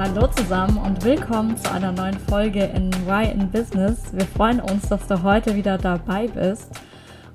[0.00, 4.14] Hallo zusammen und willkommen zu einer neuen Folge in Why in Business.
[4.14, 6.70] Wir freuen uns, dass du heute wieder dabei bist.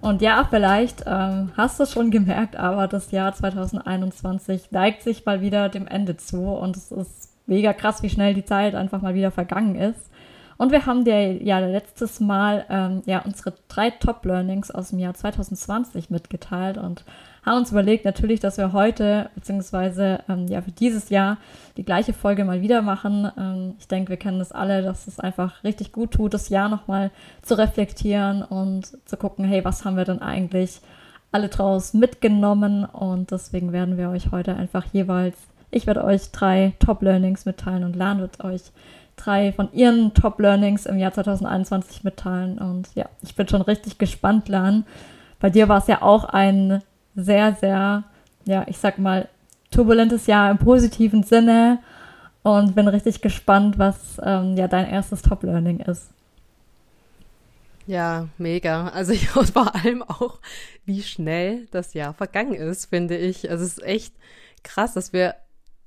[0.01, 5.27] Und ja, vielleicht ähm, hast du es schon gemerkt, aber das Jahr 2021 neigt sich
[5.27, 8.99] mal wieder dem Ende zu und es ist mega krass, wie schnell die Zeit einfach
[8.99, 10.09] mal wieder vergangen ist.
[10.57, 15.13] Und wir haben dir ja letztes Mal ähm, ja unsere drei Top-Learnings aus dem Jahr
[15.13, 17.05] 2020 mitgeteilt und
[17.45, 21.37] haben uns überlegt natürlich, dass wir heute beziehungsweise ähm, ja für dieses Jahr
[21.77, 23.31] die gleiche Folge mal wieder machen.
[23.37, 26.69] Ähm, ich denke, wir kennen das alle, dass es einfach richtig gut tut, das Jahr
[26.69, 27.11] nochmal
[27.43, 30.81] zu reflektieren und zu gucken, hey, was haben wir denn eigentlich
[31.31, 32.83] alle draus mitgenommen?
[32.83, 35.37] Und deswegen werden wir euch heute einfach jeweils,
[35.69, 38.61] ich werde euch drei Top-Learnings mitteilen und Lan wird euch
[39.17, 42.57] drei von ihren Top-Learnings im Jahr 2021 mitteilen.
[42.57, 44.85] Und ja, ich bin schon richtig gespannt, Lan.
[45.39, 46.81] Bei dir war es ja auch ein
[47.15, 48.03] sehr, sehr,
[48.45, 49.27] ja, ich sag mal,
[49.71, 51.79] turbulentes Jahr im positiven Sinne
[52.43, 56.09] und bin richtig gespannt, was ähm, ja dein erstes Top-Learning ist.
[57.87, 58.87] Ja, mega.
[58.89, 60.39] Also ich, vor allem auch,
[60.85, 63.49] wie schnell das Jahr vergangen ist, finde ich.
[63.49, 64.13] Also es ist echt
[64.63, 65.35] krass, dass wir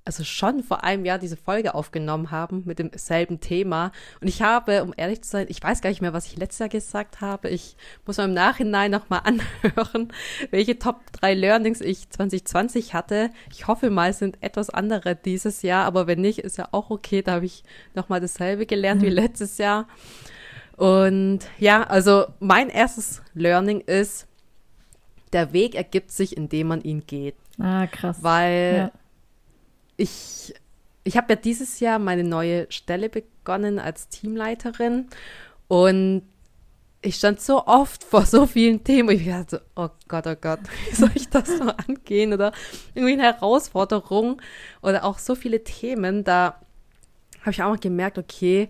[0.09, 3.93] also schon vor einem Jahr diese Folge aufgenommen haben mit demselben Thema.
[4.23, 6.61] Und ich habe, um ehrlich zu sein, ich weiß gar nicht mehr, was ich letztes
[6.61, 7.51] Jahr gesagt habe.
[7.51, 10.11] Ich muss mal im Nachhinein nochmal anhören,
[10.51, 13.29] welche Top 3 Learnings ich 2020 hatte.
[13.53, 16.89] Ich hoffe mal, es sind etwas andere dieses Jahr, aber wenn nicht, ist ja auch
[16.89, 17.21] okay.
[17.21, 17.63] Da habe ich
[17.95, 19.07] nochmal dasselbe gelernt mhm.
[19.07, 19.89] wie letztes Jahr.
[20.79, 24.27] Und ja, also mein erstes Learning ist,
[25.35, 27.35] der Weg ergibt sich, indem man ihn geht.
[27.59, 28.23] Ah, krass.
[28.23, 28.99] Weil ja
[29.99, 30.55] ich,
[31.05, 35.09] ich habe ja dieses Jahr meine neue Stelle begonnen als Teamleiterin
[35.67, 36.23] und
[37.03, 40.95] ich stand so oft vor so vielen Themen ich dachte, oh Gott, oh Gott, wie
[40.95, 42.33] soll ich das so angehen?
[42.33, 42.53] Oder
[42.95, 44.41] irgendwie eine Herausforderung
[44.81, 46.61] oder auch so viele Themen, da
[47.41, 48.69] habe ich auch mal gemerkt, okay,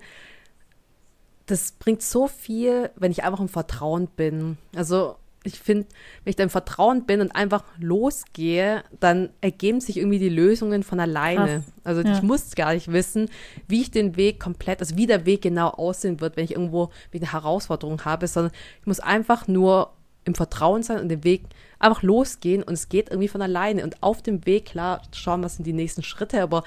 [1.47, 4.59] das bringt so viel, wenn ich einfach im Vertrauen bin.
[4.75, 5.17] Also
[5.49, 5.87] ich finde,
[6.25, 10.83] wenn ich da im Vertrauen bin und einfach losgehe, dann ergeben sich irgendwie die Lösungen
[10.83, 11.63] von alleine.
[11.65, 11.73] Krass.
[11.85, 12.13] Also ja.
[12.13, 13.29] ich muss gar nicht wissen,
[13.67, 16.91] wie ich den Weg komplett, also wie der Weg genau aussehen wird, wenn ich irgendwo
[17.13, 19.93] eine Herausforderung habe, sondern ich muss einfach nur
[20.25, 21.45] im Vertrauen sein und den Weg
[21.79, 23.83] einfach losgehen und es geht irgendwie von alleine.
[23.83, 26.65] Und auf dem Weg, klar, schauen, was sind die nächsten Schritte, aber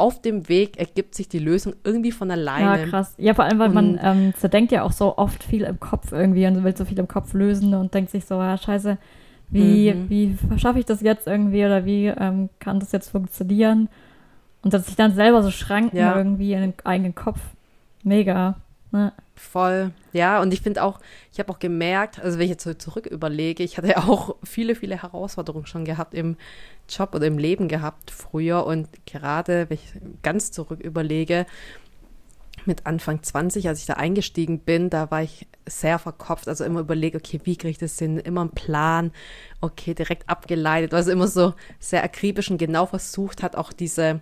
[0.00, 2.80] auf dem Weg ergibt sich die Lösung irgendwie von alleine.
[2.80, 3.14] Ja, krass.
[3.18, 6.12] Ja, vor allem, weil und man ähm, zerdenkt ja auch so oft viel im Kopf
[6.12, 8.98] irgendwie und will so viel im Kopf lösen und denkt sich so, ja, scheiße,
[9.50, 10.08] wie, mhm.
[10.08, 13.88] wie schaffe ich das jetzt irgendwie oder wie ähm, kann das jetzt funktionieren?
[14.62, 16.16] Und dass sich dann selber so Schranken ja.
[16.16, 17.40] irgendwie in den eigenen Kopf.
[18.02, 18.56] Mega.
[18.92, 19.12] Ne?
[19.40, 19.92] Voll.
[20.12, 21.00] Ja, und ich finde auch,
[21.32, 24.36] ich habe auch gemerkt, also wenn ich jetzt so zurück überlege, ich hatte ja auch
[24.44, 26.36] viele, viele Herausforderungen schon gehabt im
[26.88, 31.46] Job oder im Leben gehabt früher und gerade, wenn ich ganz zurück überlege,
[32.66, 36.80] mit Anfang 20, als ich da eingestiegen bin, da war ich sehr verkopft, also immer
[36.80, 38.18] überlegt, okay, wie kriege ich das hin?
[38.18, 39.10] Immer einen Plan,
[39.62, 44.20] okay, direkt abgeleitet, was immer so sehr akribisch und genau versucht hat, auch diese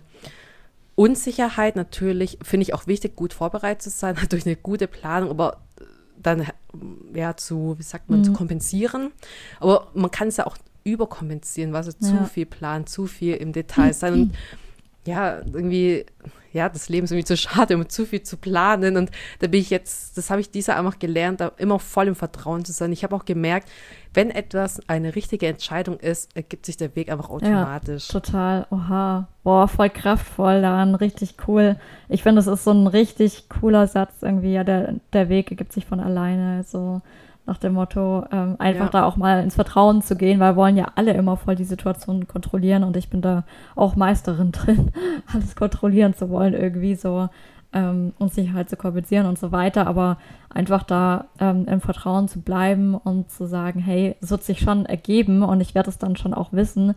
[0.99, 5.61] Unsicherheit natürlich, finde ich auch wichtig, gut vorbereitet zu sein, durch eine gute Planung, aber
[6.21, 6.45] dann
[7.13, 8.23] ja zu, wie sagt man, mhm.
[8.25, 9.11] zu kompensieren.
[9.61, 12.25] Aber man kann es ja auch überkompensieren, was also ja.
[12.25, 14.13] zu viel planen, zu viel im Detail sein.
[14.13, 14.35] Und
[15.09, 16.05] ja, irgendwie,
[16.53, 18.95] ja, das Leben ist irgendwie zu schade, um zu viel zu planen.
[18.95, 22.15] Und da bin ich jetzt, das habe ich dieser einfach gelernt, da immer voll im
[22.15, 22.91] Vertrauen zu sein.
[22.91, 23.69] Ich habe auch gemerkt,
[24.13, 28.07] wenn etwas eine richtige Entscheidung ist, ergibt sich der Weg einfach automatisch.
[28.07, 28.67] Ja, total.
[28.69, 29.27] Oha.
[29.43, 31.75] Boah, voll kraftvoll daran, richtig cool.
[32.07, 34.53] Ich finde, das ist so ein richtig cooler Satz irgendwie.
[34.53, 36.63] Ja, der, der Weg ergibt sich von alleine.
[36.63, 37.01] So
[37.49, 38.91] nach dem Motto, ähm, einfach ja.
[38.91, 41.63] da auch mal ins Vertrauen zu gehen, weil wir wollen ja alle immer voll die
[41.63, 43.43] Situation kontrollieren und ich bin da
[43.75, 44.91] auch Meisterin drin,
[45.33, 47.29] alles kontrollieren zu wollen, irgendwie so
[47.73, 50.17] ähm, Unsicherheit zu kompensieren und so weiter, aber
[50.49, 54.85] einfach da ähm, im Vertrauen zu bleiben und zu sagen, hey, es wird sich schon
[54.85, 56.93] ergeben und ich werde es dann schon auch wissen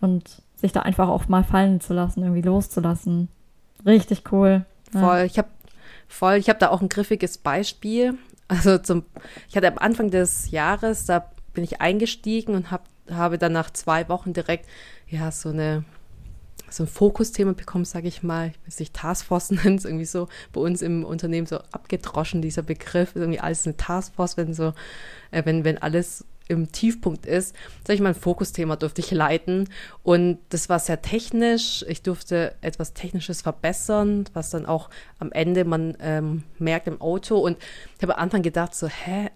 [0.00, 3.28] und sich da einfach auch mal fallen zu lassen, irgendwie loszulassen.
[3.86, 4.64] Richtig cool.
[4.90, 5.00] Voll.
[5.18, 5.24] Ja.
[5.24, 5.48] Ich habe
[6.08, 8.18] voll, ich habe da auch ein griffiges Beispiel.
[8.52, 9.04] Also zum,
[9.48, 13.70] ich hatte am Anfang des Jahres, da bin ich eingestiegen und hab, habe dann nach
[13.70, 14.68] zwei Wochen direkt
[15.08, 15.84] ja so eine
[16.68, 20.28] so ein Fokusthema bekommen, sage ich mal, ich weiß nicht, Taskforce nennt es irgendwie so.
[20.52, 24.74] Bei uns im Unternehmen so abgedroschen, dieser Begriff, irgendwie alles eine Taskforce, wenn so,
[25.30, 27.54] äh, wenn, wenn alles im Tiefpunkt ist,
[27.86, 29.68] sag ich mal, ein Fokusthema durfte ich leiten
[30.02, 31.84] und das war sehr technisch.
[31.88, 37.38] Ich durfte etwas Technisches verbessern, was dann auch am Ende man ähm, merkt im Auto
[37.38, 37.58] und
[37.96, 39.30] ich habe am Anfang gedacht so, hä,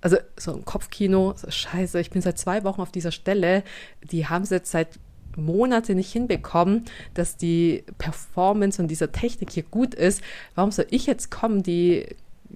[0.00, 3.64] also so ein Kopfkino, so scheiße, ich bin seit zwei Wochen auf dieser Stelle,
[4.02, 4.98] die haben es jetzt seit
[5.36, 6.84] Monate nicht hinbekommen,
[7.14, 10.22] dass die Performance von dieser Technik hier gut ist.
[10.54, 12.06] Warum soll ich jetzt kommen, die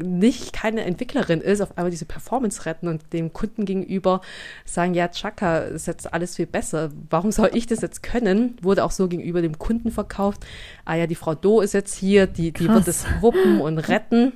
[0.03, 4.21] nicht keine Entwicklerin ist, auf einmal diese Performance retten und dem Kunden gegenüber
[4.65, 6.91] sagen, ja, Chaka, ist jetzt alles viel besser.
[7.11, 8.57] Warum soll ich das jetzt können?
[8.63, 10.45] Wurde auch so gegenüber dem Kunden verkauft.
[10.85, 14.33] Ah ja, die Frau Do ist jetzt hier, die, die wird es wuppen und retten.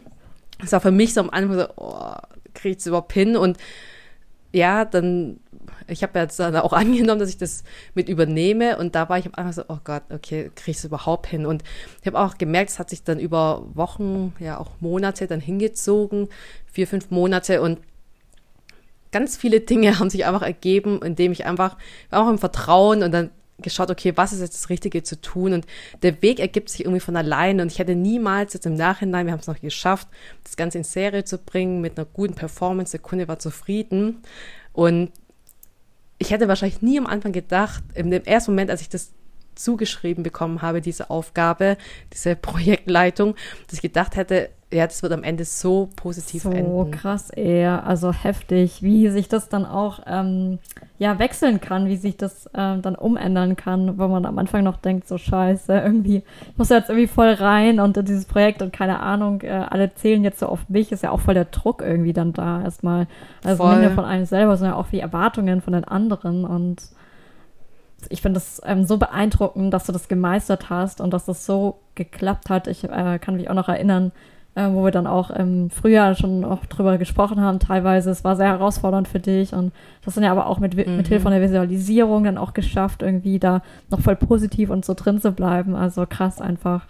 [0.60, 2.14] Das war für mich so am Anfang so, oh,
[2.54, 3.36] kriege ich es überhaupt hin?
[3.36, 3.58] Und
[4.52, 5.40] ja, dann
[5.86, 7.64] ich habe jetzt dann auch angenommen, dass ich das
[7.94, 11.26] mit übernehme und da war ich Anfang so, oh Gott, okay, kriege ich es überhaupt
[11.26, 11.46] hin?
[11.46, 11.62] Und
[12.00, 16.28] ich habe auch gemerkt, es hat sich dann über Wochen, ja auch Monate dann hingezogen,
[16.66, 17.78] vier, fünf Monate und
[19.12, 21.76] ganz viele Dinge haben sich einfach ergeben, indem ich einfach,
[22.10, 23.30] auch im Vertrauen und dann
[23.62, 25.52] geschaut, okay, was ist jetzt das Richtige zu tun?
[25.52, 25.66] Und
[26.02, 27.62] der Weg ergibt sich irgendwie von alleine.
[27.62, 30.08] Und ich hätte niemals jetzt im Nachhinein, wir haben es noch geschafft,
[30.42, 32.92] das Ganze in Serie zu bringen mit einer guten Performance.
[32.92, 34.22] Der Kunde war zufrieden.
[34.72, 35.12] Und
[36.22, 39.12] ich hätte wahrscheinlich nie am Anfang gedacht, in dem ersten Moment, als ich das
[39.54, 41.76] zugeschrieben bekommen habe, diese Aufgabe,
[42.12, 43.34] diese Projektleitung,
[43.66, 46.70] dass ich gedacht hätte, ja, das wird am Ende so positiv so enden.
[46.70, 50.58] So krass, eher, also heftig, wie sich das dann auch ähm,
[50.98, 54.78] ja wechseln kann, wie sich das ähm, dann umändern kann, wo man am Anfang noch
[54.78, 58.72] denkt, so scheiße, irgendwie ich muss jetzt irgendwie voll rein und in dieses Projekt und
[58.72, 61.82] keine Ahnung, äh, alle zählen jetzt so auf mich, ist ja auch voll der Druck
[61.82, 63.06] irgendwie dann da erstmal.
[63.44, 66.82] Also nicht nur von einem selber, sondern auch wie Erwartungen von den anderen und
[68.08, 71.78] ich finde das ähm, so beeindruckend, dass du das gemeistert hast und dass das so
[71.94, 72.66] geklappt hat.
[72.66, 74.12] Ich äh, kann mich auch noch erinnern,
[74.54, 78.10] äh, wo wir dann auch im Frühjahr schon auch drüber gesprochen haben, teilweise.
[78.10, 79.72] Es war sehr herausfordernd für dich und
[80.04, 80.96] das dann ja aber auch mit, mhm.
[80.96, 84.94] mit Hilfe von der Visualisierung dann auch geschafft, irgendwie da noch voll positiv und so
[84.94, 85.74] drin zu bleiben.
[85.74, 86.86] Also krass einfach.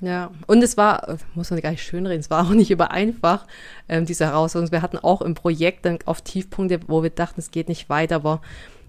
[0.00, 3.46] Ja, und es war, muss man gar nicht schönreden, es war auch nicht über einfach,
[3.88, 4.70] ähm, diese Herausforderung.
[4.70, 8.16] Wir hatten auch im Projekt dann auf Tiefpunkte, wo wir dachten, es geht nicht weiter,
[8.16, 8.40] aber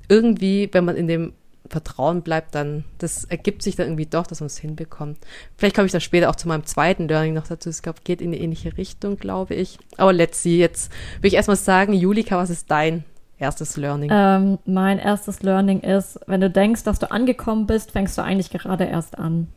[0.07, 1.33] irgendwie, wenn man in dem
[1.69, 5.17] Vertrauen bleibt, dann, das ergibt sich dann irgendwie doch, dass man es hinbekommt.
[5.57, 7.69] Vielleicht komme ich dann später auch zu meinem zweiten Learning noch dazu.
[7.69, 9.77] Es geht in eine ähnliche Richtung, glaube ich.
[9.97, 10.57] Aber let's see.
[10.57, 13.03] Jetzt will ich erstmal sagen, Julika, was ist dein
[13.37, 14.09] erstes Learning?
[14.11, 18.49] Ähm, mein erstes Learning ist, wenn du denkst, dass du angekommen bist, fängst du eigentlich
[18.49, 19.47] gerade erst an.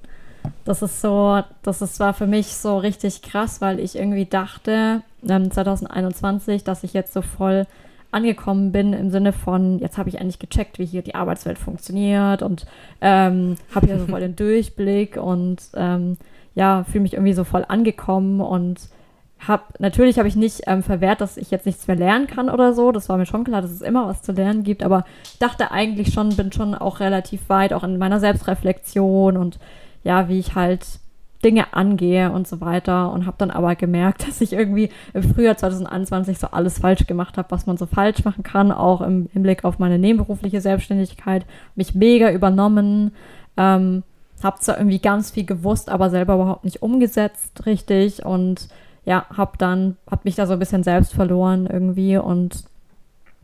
[0.64, 5.02] Das ist so, das ist, war für mich so richtig krass, weil ich irgendwie dachte,
[5.28, 7.66] ähm, 2021, dass ich jetzt so voll
[8.12, 12.42] angekommen bin im Sinne von, jetzt habe ich eigentlich gecheckt, wie hier die Arbeitswelt funktioniert
[12.42, 12.66] und
[13.00, 16.18] ähm, habe hier so voll den Durchblick und ähm,
[16.54, 18.80] ja, fühle mich irgendwie so voll angekommen und
[19.46, 22.74] habe, natürlich habe ich nicht ähm, verwehrt, dass ich jetzt nichts mehr lernen kann oder
[22.74, 22.92] so.
[22.92, 25.72] Das war mir schon klar, dass es immer was zu lernen gibt, aber ich dachte
[25.72, 29.58] eigentlich schon, bin schon auch relativ weit, auch in meiner Selbstreflexion und
[30.04, 30.86] ja, wie ich halt
[31.44, 35.56] Dinge angehe und so weiter und habe dann aber gemerkt, dass ich irgendwie im Frühjahr
[35.56, 39.64] 2021 so alles falsch gemacht habe, was man so falsch machen kann, auch im Hinblick
[39.64, 43.12] auf meine nebenberufliche Selbstständigkeit, mich mega übernommen,
[43.56, 44.02] ähm,
[44.42, 48.68] habe zwar irgendwie ganz viel gewusst, aber selber überhaupt nicht umgesetzt richtig und
[49.04, 52.64] ja, habe dann, habe mich da so ein bisschen selbst verloren irgendwie und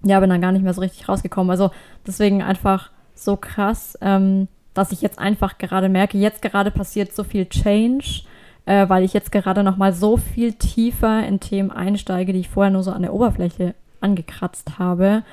[0.05, 1.51] ja, bin dann gar nicht mehr so richtig rausgekommen.
[1.51, 1.71] Also
[2.07, 7.25] deswegen einfach so krass, ähm, dass ich jetzt einfach gerade merke, jetzt gerade passiert so
[7.25, 8.23] viel Change,
[8.65, 12.49] äh, weil ich jetzt gerade noch mal so viel tiefer in Themen einsteige, die ich
[12.49, 15.25] vorher nur so an der Oberfläche angekratzt habe.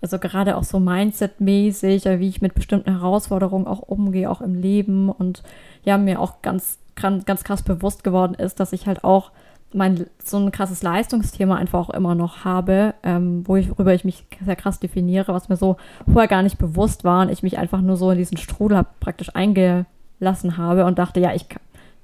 [0.00, 5.10] Also gerade auch so Mindset-mäßig, wie ich mit bestimmten Herausforderungen auch umgehe, auch im Leben
[5.10, 5.42] und
[5.84, 9.32] ja, mir auch ganz, ganz krass bewusst geworden ist, dass ich halt auch
[9.74, 14.56] mein so ein krasses Leistungsthema einfach auch immer noch habe, ähm, worüber ich mich sehr
[14.56, 15.76] krass definiere, was mir so
[16.10, 19.30] vorher gar nicht bewusst war und ich mich einfach nur so in diesen Strudel praktisch
[19.34, 21.46] eingelassen habe und dachte, ja, ich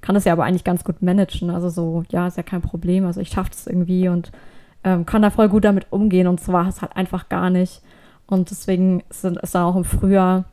[0.01, 1.51] kann das ja aber eigentlich ganz gut managen.
[1.51, 3.07] Also so, ja, ist ja kein Problem.
[3.07, 4.33] Also ich schaffe das irgendwie und
[4.83, 7.83] ähm, kann da voll gut damit umgehen und so war es halt einfach gar nicht.
[8.27, 10.45] Und deswegen ist, ist dann auch im Frühjahr,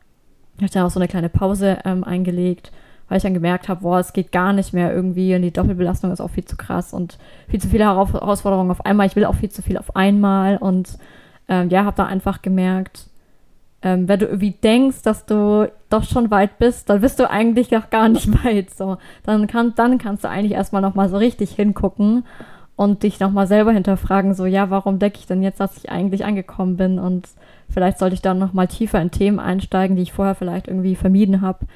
[0.56, 2.72] ich habe dann auch so eine kleine Pause ähm, eingelegt
[3.08, 6.12] weil ich dann gemerkt habe, boah, es geht gar nicht mehr irgendwie und die Doppelbelastung
[6.12, 9.06] ist auch viel zu krass und viel zu viele Herausforderungen auf einmal.
[9.06, 10.98] Ich will auch viel zu viel auf einmal und
[11.48, 13.08] ähm, ja, habe da einfach gemerkt,
[13.80, 17.70] ähm, wenn du irgendwie denkst, dass du doch schon weit bist, dann bist du eigentlich
[17.70, 18.70] noch gar nicht weit.
[18.70, 22.24] So, dann, kann, dann kannst du eigentlich erstmal nochmal so richtig hingucken
[22.76, 26.24] und dich nochmal selber hinterfragen, so, ja, warum denke ich denn jetzt, dass ich eigentlich
[26.24, 27.28] angekommen bin und
[27.68, 31.40] vielleicht sollte ich dann nochmal tiefer in Themen einsteigen, die ich vorher vielleicht irgendwie vermieden
[31.40, 31.66] habe,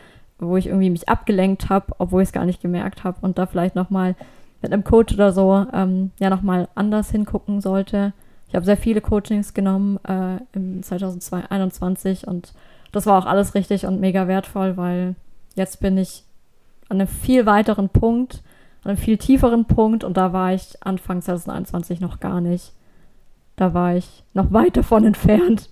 [0.42, 3.46] wo ich irgendwie mich abgelenkt habe, obwohl ich es gar nicht gemerkt habe und da
[3.46, 4.14] vielleicht nochmal
[4.60, 8.12] mit einem Coach oder so ähm, ja nochmal anders hingucken sollte.
[8.48, 12.52] Ich habe sehr viele Coachings genommen äh, im 2021 und
[12.92, 15.14] das war auch alles richtig und mega wertvoll, weil
[15.54, 16.24] jetzt bin ich
[16.88, 18.42] an einem viel weiteren Punkt,
[18.84, 22.72] an einem viel tieferen Punkt und da war ich Anfang 2021 noch gar nicht.
[23.56, 25.70] Da war ich noch weit davon entfernt.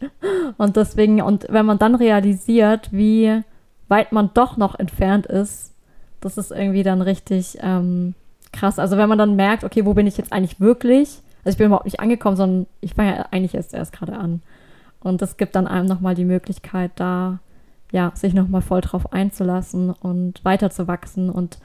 [0.57, 3.43] Und deswegen, und wenn man dann realisiert, wie
[3.90, 5.75] weit man doch noch entfernt ist,
[6.20, 8.14] das ist irgendwie dann richtig ähm,
[8.52, 8.78] krass.
[8.78, 11.20] Also wenn man dann merkt, okay, wo bin ich jetzt eigentlich wirklich?
[11.44, 14.42] Also ich bin überhaupt nicht angekommen, sondern ich fange ja eigentlich erst erst gerade an.
[15.00, 17.38] Und das gibt dann einem nochmal die Möglichkeit, da
[17.92, 21.30] ja, sich nochmal voll drauf einzulassen und weiterzuwachsen.
[21.30, 21.59] Und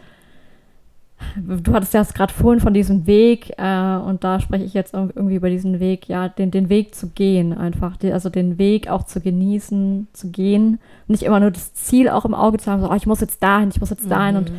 [1.38, 5.36] du hattest ja gerade vorhin von diesem Weg, äh, und da spreche ich jetzt irgendwie
[5.36, 9.04] über diesen Weg, ja, den, den Weg zu gehen, einfach, die, also den Weg auch
[9.04, 10.80] zu genießen, zu gehen.
[11.08, 13.42] Nicht immer nur das Ziel auch im Auge zu haben, so, oh, ich muss jetzt
[13.42, 14.36] dahin, ich muss jetzt dahin.
[14.36, 14.42] Mhm.
[14.42, 14.52] Und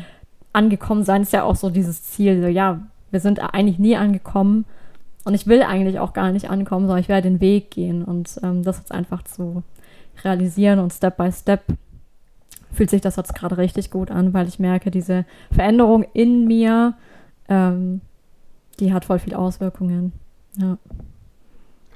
[0.52, 4.64] angekommen sein ist ja auch so dieses Ziel, so, ja, wir sind eigentlich nie angekommen.
[5.24, 8.04] Und ich will eigentlich auch gar nicht ankommen, sondern ich werde den Weg gehen.
[8.04, 9.64] Und ähm, das jetzt einfach zu
[10.24, 11.64] realisieren und Step by Step
[12.76, 16.94] fühlt sich das jetzt gerade richtig gut an, weil ich merke, diese Veränderung in mir,
[17.48, 18.00] ähm,
[18.78, 20.12] die hat voll viel Auswirkungen.
[20.58, 20.78] Ja.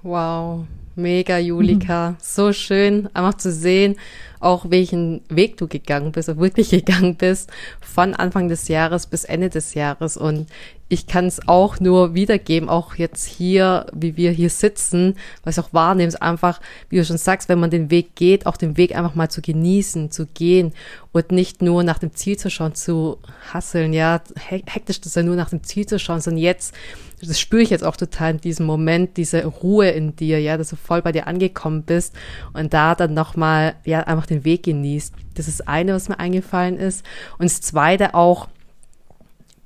[0.02, 0.64] Wow,
[0.96, 2.12] mega, Julika.
[2.12, 2.16] Mhm.
[2.20, 3.96] So schön, einfach zu sehen,
[4.40, 9.50] auch welchen Weg du gegangen bist, wirklich gegangen bist, von Anfang des Jahres bis Ende
[9.50, 10.16] des Jahres.
[10.16, 10.46] Und
[10.90, 15.64] ich kann es auch nur wiedergeben, auch jetzt hier, wie wir hier sitzen, was ich
[15.64, 18.76] auch wahrnehme, ist einfach, wie du schon sagst, wenn man den Weg geht, auch den
[18.76, 20.72] Weg einfach mal zu genießen, zu gehen
[21.12, 23.18] und nicht nur nach dem Ziel zu schauen, zu
[23.52, 26.74] hasseln, ja, hektisch das ja nur nach dem Ziel zu schauen, sondern jetzt,
[27.20, 30.70] das spüre ich jetzt auch total in diesem Moment, diese Ruhe in dir, ja, dass
[30.70, 32.16] du voll bei dir angekommen bist
[32.52, 35.14] und da dann nochmal, ja, einfach den Weg genießt.
[35.34, 37.04] Das ist eine, was mir eingefallen ist.
[37.38, 38.48] Und das zweite auch,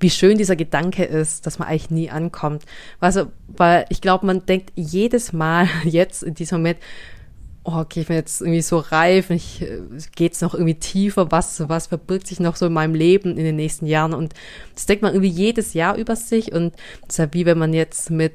[0.04, 2.64] wie schön dieser Gedanke ist, dass man eigentlich nie ankommt.
[3.00, 6.78] Also, weil ich glaube, man denkt jedes Mal jetzt in diesem Moment,
[7.64, 9.80] oh, okay, ich bin jetzt irgendwie so reif, ich, äh,
[10.14, 13.56] geht's noch irgendwie tiefer, was, was verbirgt sich noch so in meinem Leben in den
[13.56, 14.34] nächsten Jahren und
[14.74, 16.74] das denkt man irgendwie jedes Jahr über sich und
[17.06, 18.34] das ist ja wie wenn man jetzt mit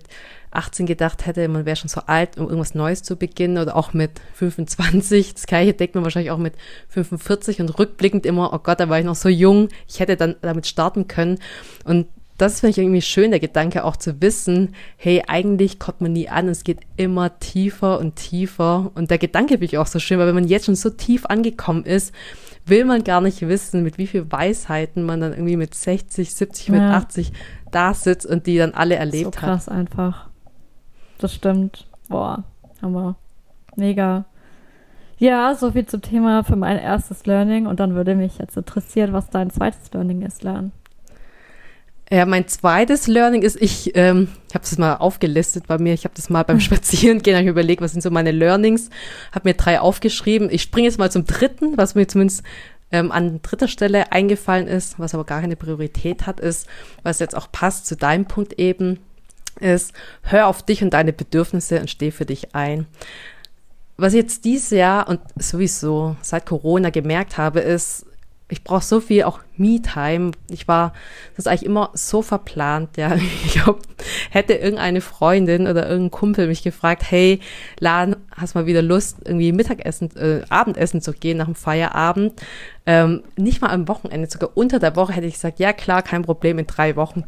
[0.51, 3.94] 18 gedacht hätte, man wäre schon so alt, um irgendwas Neues zu beginnen oder auch
[3.94, 5.34] mit 25.
[5.36, 6.56] Das gleiche denkt man wahrscheinlich auch mit
[6.89, 10.36] 45 und rückblickend immer, oh Gott, da war ich noch so jung, ich hätte dann
[10.41, 11.39] damit starten können.
[11.84, 16.13] Und das finde ich irgendwie schön, der Gedanke auch zu wissen, hey, eigentlich kommt man
[16.13, 18.91] nie an, es geht immer tiefer und tiefer.
[18.96, 21.25] Und der Gedanke finde ich auch so schön, weil wenn man jetzt schon so tief
[21.25, 22.13] angekommen ist,
[22.65, 26.68] will man gar nicht wissen, mit wie viel Weisheiten man dann irgendwie mit 60, 70,
[26.68, 26.74] ja.
[26.74, 27.34] mit 80
[27.72, 29.74] da sitzt und die dann alle erlebt so krass hat.
[29.74, 30.28] einfach
[31.19, 31.85] das stimmt.
[32.07, 32.43] Boah,
[32.81, 33.15] Hammer.
[33.75, 34.25] Mega.
[35.19, 37.67] Ja, so viel zum Thema für mein erstes Learning.
[37.67, 40.71] Und dann würde mich jetzt interessieren, was dein zweites Learning ist, Lernen.
[42.11, 45.93] Ja, mein zweites Learning ist, ich, ähm, habe das mal aufgelistet bei mir.
[45.93, 48.89] Ich habe das mal beim Spazierengehen ich überlegt, was sind so meine Learnings.
[49.31, 50.49] Habe mir drei aufgeschrieben.
[50.49, 52.43] Ich springe jetzt mal zum dritten, was mir zumindest
[52.91, 56.67] ähm, an dritter Stelle eingefallen ist, was aber gar keine Priorität hat, ist,
[57.03, 58.99] was jetzt auch passt zu deinem Punkt eben
[59.60, 62.88] ist, hör auf dich und deine Bedürfnisse und steh für dich ein.
[63.98, 68.06] Was ich jetzt dieses Jahr und sowieso seit Corona gemerkt habe, ist,
[68.51, 70.32] ich brauche so viel auch Me-Time.
[70.50, 70.94] Ich war
[71.36, 73.15] das ist eigentlich immer so verplant, ja.
[73.46, 73.82] Ich glaub,
[74.32, 77.39] hätte irgendeine Freundin oder irgendein Kumpel mich gefragt, hey,
[77.79, 82.41] Lan, hast mal wieder Lust, irgendwie Mittagessen, äh, Abendessen zu gehen nach dem Feierabend?
[82.86, 86.24] Ähm, nicht mal am Wochenende, sogar unter der Woche hätte ich gesagt, ja klar, kein
[86.24, 87.24] Problem, in drei Wochen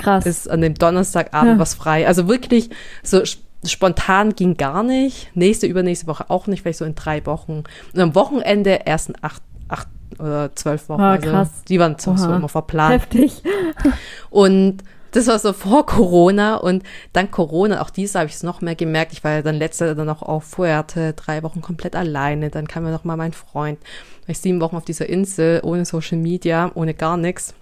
[0.00, 0.26] Krass.
[0.26, 1.58] ist an dem Donnerstagabend ja.
[1.58, 2.06] was frei.
[2.06, 2.70] Also wirklich
[3.02, 3.22] so
[3.64, 5.34] spontan ging gar nicht.
[5.34, 7.64] Nächste, übernächste Woche auch nicht, vielleicht so in drei Wochen.
[7.92, 9.88] Und am Wochenende erst in acht, acht
[10.18, 11.00] oder zwölf Wochen.
[11.00, 11.48] Ah, krass.
[11.50, 12.94] Also die waren so immer verplant.
[12.94, 13.42] Heftig.
[14.30, 18.60] Und das war so vor Corona und dann Corona, auch dieses habe ich es noch
[18.60, 19.12] mehr gemerkt.
[19.12, 22.48] Ich war ja dann letzte dann auch auf Fuerte, drei Wochen komplett alleine.
[22.50, 23.80] Dann kam ja noch mal mein Freund.
[24.28, 27.54] Ich sieben Wochen auf dieser Insel, ohne Social Media, ohne gar nichts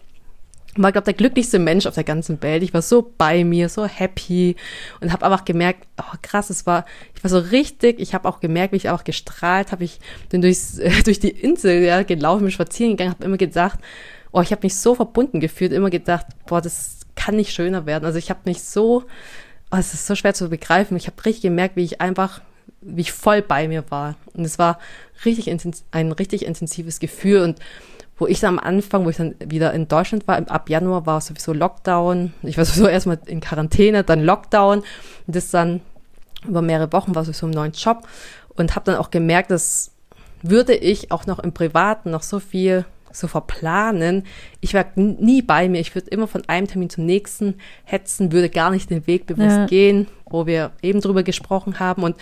[0.76, 2.62] war, glaube der glücklichste Mensch auf der ganzen Welt.
[2.62, 4.56] Ich war so bei mir, so happy
[5.00, 6.84] und habe einfach gemerkt, oh krass, es war,
[7.14, 9.84] ich war so richtig, ich habe auch gemerkt, wie ich auch gestrahlt habe.
[9.84, 9.98] Ich
[10.28, 13.78] bin durchs, äh, durch die Insel ja, gelaufen, bin spazieren gegangen, habe immer gedacht,
[14.32, 18.04] oh, ich habe mich so verbunden gefühlt, immer gedacht, boah, das kann nicht schöner werden.
[18.04, 19.04] Also ich habe mich so,
[19.70, 20.96] oh, es ist so schwer zu begreifen.
[20.96, 22.40] Ich habe richtig gemerkt, wie ich einfach,
[22.80, 24.16] wie ich voll bei mir war.
[24.34, 24.78] Und es war
[25.24, 25.50] richtig
[25.90, 27.58] ein richtig intensives Gefühl und
[28.18, 31.20] wo ich dann am Anfang, wo ich dann wieder in Deutschland war, ab Januar war
[31.20, 32.32] sowieso Lockdown.
[32.42, 34.80] Ich war sowieso erstmal in Quarantäne, dann Lockdown.
[34.80, 35.80] Und das dann
[36.46, 38.06] über mehrere Wochen war so im neuen Job
[38.56, 39.92] und habe dann auch gemerkt, dass
[40.42, 44.24] würde ich auch noch im Privaten noch so viel so verplanen.
[44.60, 45.80] Ich war nie bei mir.
[45.80, 49.56] Ich würde immer von einem Termin zum nächsten hetzen, würde gar nicht den Weg bewusst
[49.56, 49.66] ja.
[49.66, 52.16] gehen, wo wir eben drüber gesprochen haben und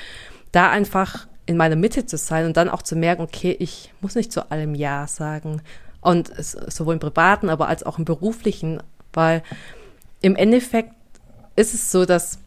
[0.53, 4.15] da einfach in meiner Mitte zu sein und dann auch zu merken, okay, ich muss
[4.15, 5.61] nicht zu allem Ja sagen.
[6.07, 8.81] Und sowohl im privaten, aber als auch im beruflichen,
[9.13, 9.43] weil
[10.21, 10.93] im Endeffekt
[11.57, 12.39] ist es so, dass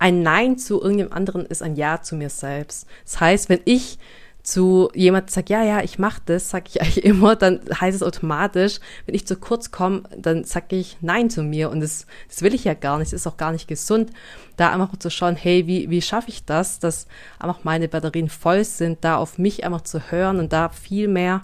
[0.00, 2.88] ein Nein zu irgendjemand anderen ist ein Ja zu mir selbst.
[3.04, 4.00] Das heißt, wenn ich
[4.42, 8.02] zu jemand sagt, ja, ja, ich mache das, sage ich eigentlich immer, dann heißt es
[8.02, 12.42] automatisch, wenn ich zu kurz komme, dann sage ich Nein zu mir und das, das
[12.42, 14.10] will ich ja gar nicht, das ist auch gar nicht gesund,
[14.56, 17.06] da einfach zu schauen, hey, wie, wie schaffe ich das, dass
[17.38, 21.42] einfach meine Batterien voll sind, da auf mich einfach zu hören und da viel mehr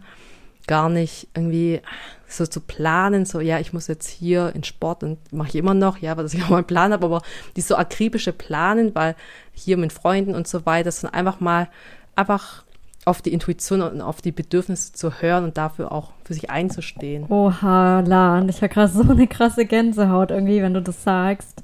[0.66, 1.80] gar nicht irgendwie
[2.28, 5.74] so zu planen, so, ja, ich muss jetzt hier in Sport und mache ich immer
[5.74, 7.22] noch, ja, weil das ich auch mal einen Plan habe, aber
[7.56, 9.16] die so akribische Planen, weil
[9.52, 11.68] hier mit Freunden und so weiter, sondern einfach mal
[12.14, 12.64] einfach
[13.04, 17.26] auf die Intuition und auf die Bedürfnisse zu hören und dafür auch für sich einzustehen.
[17.28, 21.62] Oha, Lan, ich habe gerade so eine krasse Gänsehaut irgendwie, wenn du das sagst.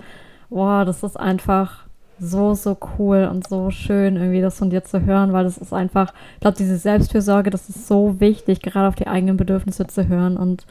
[0.48, 1.85] Boah, das ist einfach
[2.18, 5.72] so, so cool und so schön, irgendwie das von dir zu hören, weil das ist
[5.72, 10.08] einfach, ich glaube, diese Selbstfürsorge, das ist so wichtig, gerade auf die eigenen Bedürfnisse zu
[10.08, 10.66] hören und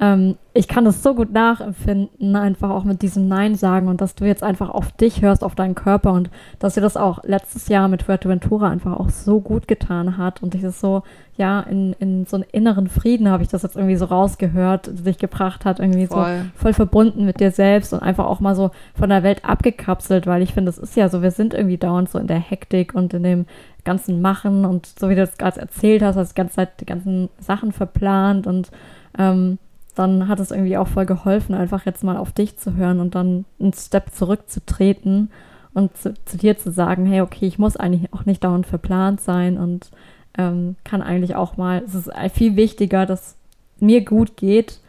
[0.00, 4.14] ähm, ich kann das so gut nachempfinden, einfach auch mit diesem Nein sagen und dass
[4.14, 7.68] du jetzt einfach auf dich hörst, auf deinen Körper und dass dir das auch letztes
[7.68, 11.02] Jahr mit Fuerteventura einfach auch so gut getan hat und dich das so,
[11.36, 15.18] ja, in, in so einen inneren Frieden habe ich das jetzt irgendwie so rausgehört, dich
[15.18, 16.42] gebracht hat, irgendwie voll.
[16.54, 20.28] so voll verbunden mit dir selbst und einfach auch mal so von der Welt abgekapselt,
[20.28, 22.94] weil ich finde, es ist ja so, wir sind irgendwie dauernd so in der Hektik
[22.94, 23.46] und in dem
[23.84, 26.80] ganzen Machen und so wie du das gerade erzählt hast, hast du die ganze Zeit
[26.80, 28.70] die ganzen Sachen verplant und
[29.18, 29.58] ähm,
[29.98, 33.14] dann hat es irgendwie auch voll geholfen, einfach jetzt mal auf dich zu hören und
[33.14, 35.30] dann einen Step zurückzutreten
[35.74, 39.20] und zu, zu dir zu sagen, hey, okay, ich muss eigentlich auch nicht dauernd verplant
[39.20, 39.90] sein und
[40.36, 43.36] ähm, kann eigentlich auch mal, es ist viel wichtiger, dass
[43.80, 44.80] mir gut geht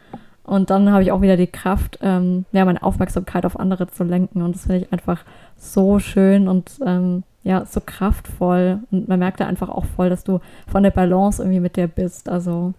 [0.44, 4.04] und dann habe ich auch wieder die Kraft, ähm, ja, meine Aufmerksamkeit auf andere zu
[4.04, 5.24] lenken und das finde ich einfach
[5.56, 10.24] so schön und ähm, ja, so kraftvoll und man merkt da einfach auch voll, dass
[10.24, 12.74] du von der Balance irgendwie mit dir bist, also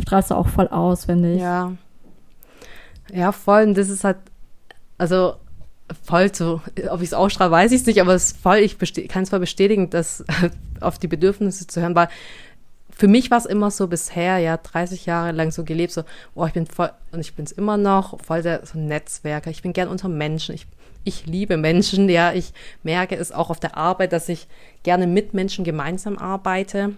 [0.00, 1.40] strahlst du auch voll aus, finde ich.
[1.40, 1.72] Ja.
[3.12, 3.62] Ja, voll.
[3.64, 4.18] Und das ist halt,
[4.98, 5.34] also
[6.02, 8.78] voll so, ob ich es ausstrahle, weiß ich es nicht, aber es ist voll, ich
[9.08, 10.24] kann es voll bestätigen, dass
[10.80, 12.08] auf die Bedürfnisse zu hören, weil
[12.96, 16.02] für mich war es immer so bisher, ja, 30 Jahre lang so gelebt, so,
[16.34, 19.50] oh, ich bin voll, und ich bin es immer noch, voll der so Netzwerker.
[19.50, 20.54] Ich bin gern unter Menschen.
[20.54, 20.66] Ich,
[21.04, 22.32] ich liebe Menschen, ja.
[22.32, 24.48] Ich merke es auch auf der Arbeit, dass ich
[24.82, 26.94] gerne mit Menschen gemeinsam arbeite.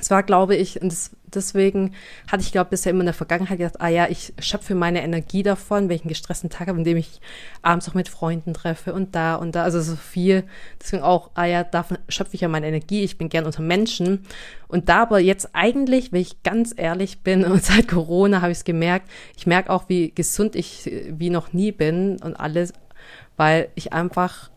[0.00, 1.92] Es war, glaube ich, und das, deswegen
[2.30, 5.42] hatte ich, glaube bisher immer in der Vergangenheit gedacht, ah ja, ich schöpfe meine Energie
[5.42, 7.20] davon, wenn ich einen gestressten Tag habe, indem ich
[7.62, 10.44] abends auch mit Freunden treffe und da und da, also so viel.
[10.80, 14.26] Deswegen auch, ah ja, davon schöpfe ich ja meine Energie, ich bin gern unter Menschen.
[14.68, 18.58] Und da aber jetzt eigentlich, wenn ich ganz ehrlich bin, und seit Corona habe ich
[18.58, 22.72] es gemerkt, ich merke auch, wie gesund ich wie noch nie bin und alles,
[23.36, 24.50] weil ich einfach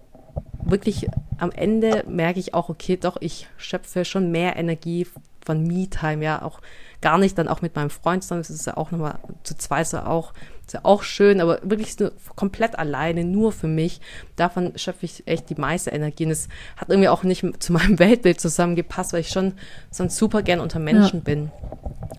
[0.64, 5.08] wirklich am Ende merke ich auch, okay, doch, ich schöpfe schon mehr Energie
[5.46, 6.62] von Me-Time, ja, auch
[7.02, 9.88] gar nicht dann auch mit meinem Freund, sondern es ist ja auch nochmal zu zweit
[9.88, 10.34] so auch,
[10.68, 14.02] ist ja auch schön, aber wirklich nur komplett alleine, nur für mich.
[14.36, 16.26] Davon schöpfe ich echt die meiste Energie.
[16.26, 19.54] Und es hat irgendwie auch nicht zu meinem Weltbild zusammengepasst, weil ich schon
[19.90, 21.24] sonst super gern unter Menschen ja.
[21.24, 21.52] bin.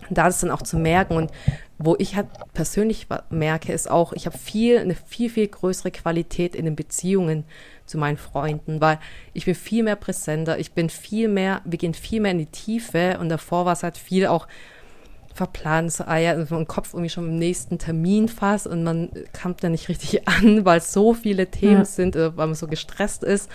[0.09, 1.31] Und da ist dann auch zu merken und
[1.77, 6.53] wo ich halt persönlich merke, ist auch, ich habe viel, eine viel, viel größere Qualität
[6.53, 7.45] in den Beziehungen
[7.91, 8.99] zu meinen Freunden, weil
[9.33, 12.45] ich bin viel mehr präsenter, ich bin viel mehr, wir gehen viel mehr in die
[12.47, 14.47] Tiefe und davor war es halt viel auch
[15.33, 19.09] verplant, so, ah ja, also im Kopf irgendwie schon im nächsten Termin fast und man
[19.33, 21.85] kam da nicht richtig an, weil so viele Themen ja.
[21.85, 23.49] sind, äh, weil man so gestresst ist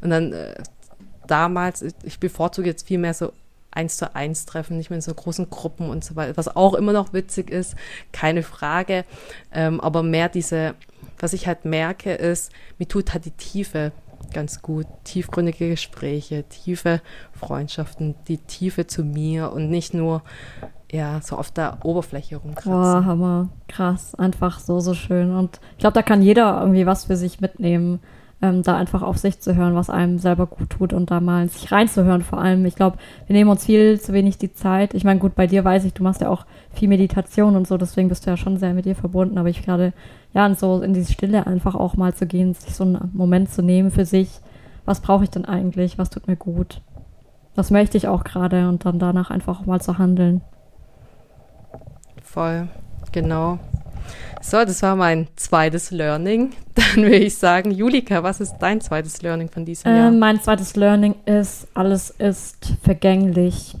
[0.00, 0.54] und dann äh,
[1.26, 3.32] damals, ich bevorzuge jetzt viel mehr so
[3.72, 6.74] eins zu eins treffen, nicht mehr in so großen Gruppen und so weiter, was auch
[6.74, 7.76] immer noch witzig ist,
[8.12, 9.04] keine Frage,
[9.52, 10.74] ähm, aber mehr diese
[11.20, 13.92] was ich halt merke, ist, mir tut halt die Tiefe
[14.32, 14.86] ganz gut.
[15.04, 17.00] Tiefgründige Gespräche, tiefe
[17.32, 20.22] Freundschaften, die Tiefe zu mir und nicht nur
[20.92, 22.72] ja, so auf der Oberfläche rumkratzen.
[22.72, 23.48] Boah, Hammer.
[23.68, 24.14] Krass.
[24.16, 25.34] Einfach so, so schön.
[25.34, 28.00] Und ich glaube, da kann jeder irgendwie was für sich mitnehmen
[28.42, 31.48] ähm, da einfach auf sich zu hören, was einem selber gut tut und da mal
[31.48, 32.64] sich reinzuhören vor allem.
[32.64, 34.94] Ich glaube, wir nehmen uns viel zu wenig die Zeit.
[34.94, 37.76] Ich meine, gut, bei dir weiß ich, du machst ja auch viel Meditation und so,
[37.76, 39.92] deswegen bist du ja schon sehr mit dir verbunden, aber ich gerade,
[40.32, 43.50] ja, und so in diese Stille einfach auch mal zu gehen, sich so einen Moment
[43.50, 44.40] zu nehmen für sich.
[44.86, 45.98] Was brauche ich denn eigentlich?
[45.98, 46.80] Was tut mir gut?
[47.54, 48.68] Was möchte ich auch gerade?
[48.68, 50.40] Und dann danach einfach auch mal zu handeln.
[52.22, 52.68] Voll,
[53.12, 53.58] genau.
[54.42, 56.52] So, das war mein zweites Learning.
[56.74, 60.08] Dann würde ich sagen, Julika, was ist dein zweites Learning von diesem Jahr?
[60.08, 63.76] Ähm, mein zweites Learning ist, alles ist vergänglich.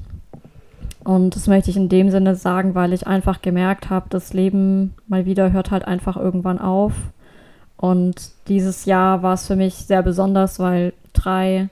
[1.02, 4.94] Und das möchte ich in dem Sinne sagen, weil ich einfach gemerkt habe, das Leben
[5.08, 6.92] mal wieder hört halt einfach irgendwann auf.
[7.76, 11.70] Und dieses Jahr war es für mich sehr besonders, weil drei,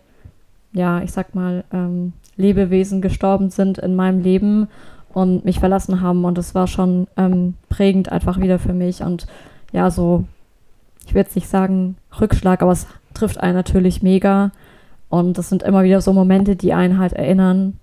[0.72, 4.68] ja, ich sag mal, ähm, Lebewesen gestorben sind in meinem Leben
[5.12, 6.24] und mich verlassen haben.
[6.24, 9.02] Und das war schon ähm, prägend einfach wieder für mich.
[9.02, 9.26] Und
[9.72, 10.24] ja, so,
[11.06, 14.52] ich will jetzt nicht sagen Rückschlag, aber es trifft einen natürlich mega.
[15.08, 17.78] Und das sind immer wieder so Momente, die einen halt erinnern,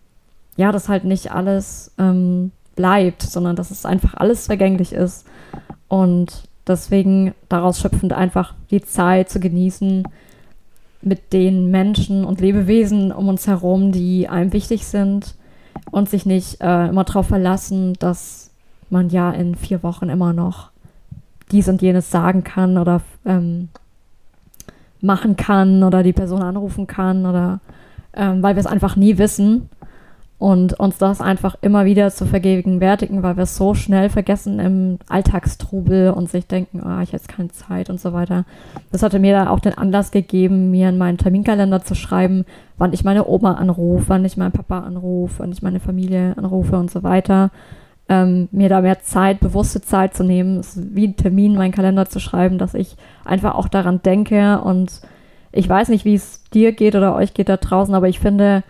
[0.57, 5.25] ja, dass halt nicht alles ähm, bleibt, sondern dass es einfach alles vergänglich ist.
[5.87, 10.03] Und deswegen daraus schöpfend einfach die Zeit zu genießen
[11.01, 15.35] mit den Menschen und Lebewesen um uns herum, die einem wichtig sind
[15.91, 18.51] und sich nicht äh, immer darauf verlassen, dass
[18.89, 20.69] man ja in vier Wochen immer noch
[21.51, 23.69] dies und jenes sagen kann oder ähm,
[25.01, 27.59] machen kann oder die Person anrufen kann oder
[28.13, 29.69] ähm, weil wir es einfach nie wissen
[30.37, 34.99] und uns das einfach immer wieder zu vergegenwärtigen, weil wir es so schnell vergessen im
[35.07, 38.43] Alltagstrubel und sich denken, oh, ich habe jetzt keine Zeit und so weiter.
[38.91, 42.45] Das hatte mir da auch den Anlass gegeben, mir in meinen Terminkalender zu schreiben,
[42.77, 46.77] wann ich meine Oma anrufe, wann ich meinen Papa anrufe, wann ich meine Familie anrufe
[46.77, 47.49] und so weiter.
[48.09, 52.07] Ähm, mir da mehr Zeit, bewusste Zeit zu nehmen, wie ein Termin in meinen Kalender
[52.07, 55.01] zu schreiben, dass ich einfach auch daran denke und
[55.53, 58.63] ich weiß nicht, wie es dir geht oder euch geht da draußen, aber ich finde,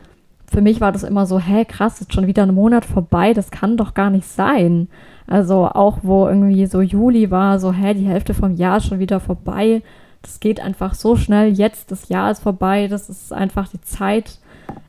[0.52, 3.52] für mich war das immer so, hä, krass, ist schon wieder ein Monat vorbei, das
[3.52, 4.88] kann doch gar nicht sein.
[5.28, 9.00] Also auch wo irgendwie so Juli war, so, hä, die Hälfte vom Jahr ist schon
[9.00, 9.82] wieder vorbei.
[10.22, 11.52] Das geht einfach so schnell.
[11.54, 14.40] Jetzt, das Jahr ist vorbei, das ist einfach die Zeit,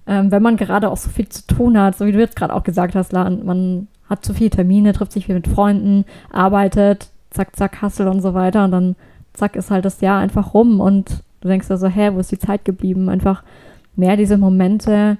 [0.06, 2.54] ähm, wenn man gerade auch so viel zu tun hat, so wie du jetzt gerade
[2.54, 7.56] auch gesagt hast, man hat zu viele Termine, trifft sich viel mit Freunden, arbeitet, zack,
[7.56, 8.96] zack, Hassel und so weiter und dann
[9.32, 12.32] zack ist halt das Jahr einfach rum und du denkst dir so, hä, wo ist
[12.32, 13.08] die Zeit geblieben?
[13.08, 13.42] Einfach
[13.94, 15.18] mehr diese Momente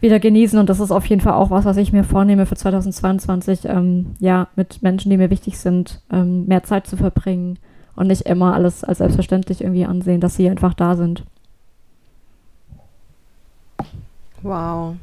[0.00, 0.58] wieder genießen.
[0.58, 4.14] Und das ist auf jeden Fall auch was, was ich mir vornehme für 2022, ähm,
[4.18, 7.58] ja, mit Menschen, die mir wichtig sind, ähm, mehr Zeit zu verbringen
[7.96, 11.24] und nicht immer alles als selbstverständlich irgendwie ansehen, dass sie einfach da sind.
[14.42, 14.96] Wow,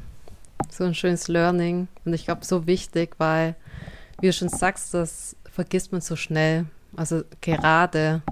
[0.70, 1.88] so ein schönes Learning.
[2.04, 3.56] Und ich glaube, so wichtig, weil,
[4.20, 6.66] wie du schon sagst, das vergisst man so schnell.
[6.96, 8.22] Also gerade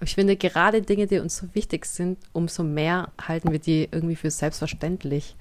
[0.00, 4.16] ich finde, gerade Dinge, die uns so wichtig sind, umso mehr halten wir die irgendwie
[4.16, 5.36] für selbstverständlich.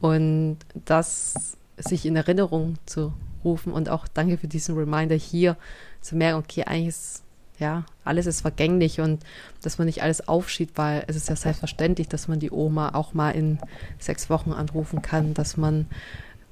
[0.00, 3.12] Und das sich in Erinnerung zu
[3.44, 5.56] rufen und auch danke für diesen Reminder hier
[6.00, 7.22] zu merken, okay, eigentlich ist,
[7.58, 9.22] ja, alles ist vergänglich und
[9.62, 13.14] dass man nicht alles aufschiebt, weil es ist ja selbstverständlich, dass man die Oma auch
[13.14, 13.58] mal in
[13.98, 15.86] sechs Wochen anrufen kann, dass man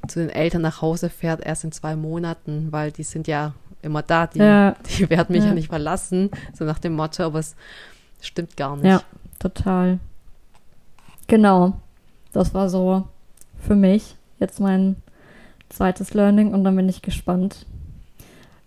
[0.07, 3.55] zu den Eltern nach Hause fährt erst in zwei Monaten, weil die sind ja
[3.89, 4.77] immer da, die, ja.
[4.87, 5.49] die werden mich ja.
[5.49, 7.57] ja nicht verlassen, so nach dem Motto, aber es
[8.21, 8.87] stimmt gar nicht.
[8.87, 9.03] Ja,
[9.39, 9.99] total.
[11.27, 11.75] Genau.
[12.33, 13.09] Das war so
[13.61, 14.97] für mich jetzt mein
[15.69, 17.67] zweites Learning und dann bin ich gespannt.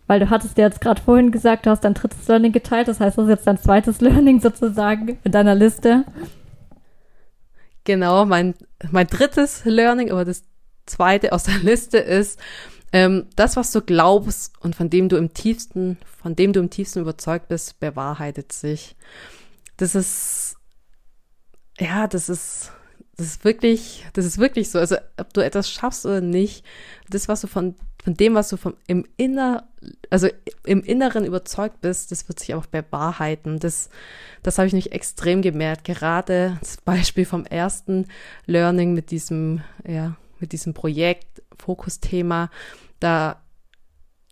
[0.07, 2.99] Weil du hattest ja jetzt gerade vorhin gesagt, du hast dein drittes Learning geteilt, das
[2.99, 6.05] heißt, das ist jetzt dein zweites Learning sozusagen in deiner Liste.
[7.84, 8.53] Genau, mein,
[8.91, 10.43] mein drittes Learning, aber das
[10.86, 12.39] zweite aus der Liste ist,
[12.93, 16.69] ähm, das, was du glaubst und von dem du im tiefsten, von dem du im
[16.69, 18.95] tiefsten überzeugt bist, bewahrheitet sich.
[19.77, 20.58] Das ist,
[21.80, 22.71] ja, das ist,
[23.15, 24.80] das ist wirklich, das ist wirklich so.
[24.80, 26.65] Also, ob du etwas schaffst oder nicht,
[27.10, 29.69] das, was du von, von dem, was du vom, im Inner,
[30.10, 30.27] also
[30.65, 33.60] im Inneren überzeugt bist, das wird sich auch bewahrheiten.
[33.60, 33.89] Das,
[34.43, 35.86] das habe ich nicht extrem gemerkt.
[35.86, 38.08] Gerade das Beispiel vom ersten
[38.47, 42.50] Learning mit diesem, ja, mit diesem Projekt, Fokusthema,
[43.00, 43.41] da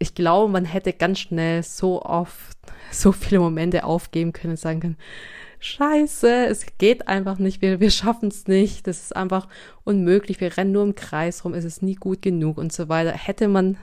[0.01, 2.57] ich glaube, man hätte ganz schnell so oft
[2.91, 4.97] so viele Momente aufgeben können und sagen können,
[5.61, 9.49] Scheiße, es geht einfach nicht, wir, wir schaffen es nicht, das ist einfach
[9.83, 13.11] unmöglich, wir rennen nur im Kreis rum, es ist nie gut genug und so weiter.
[13.11, 13.77] Hätte man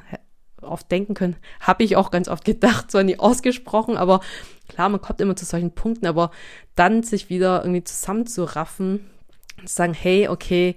[0.63, 4.21] oft denken können, habe ich auch ganz oft gedacht, zwar nie ausgesprochen, aber
[4.69, 6.31] klar, man kommt immer zu solchen Punkten, aber
[6.75, 9.11] dann sich wieder irgendwie zusammenzuraffen
[9.59, 10.77] und sagen, hey, okay,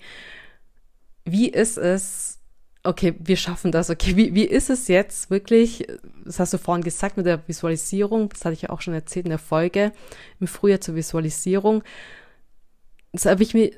[1.24, 2.39] wie ist es,
[2.84, 5.86] okay, wir schaffen das, okay, wie, wie ist es jetzt wirklich,
[6.24, 9.26] das hast du vorhin gesagt mit der Visualisierung, das hatte ich ja auch schon erzählt
[9.26, 9.92] in der Folge,
[10.40, 11.84] im Frühjahr zur Visualisierung,
[13.12, 13.72] das habe ich mir,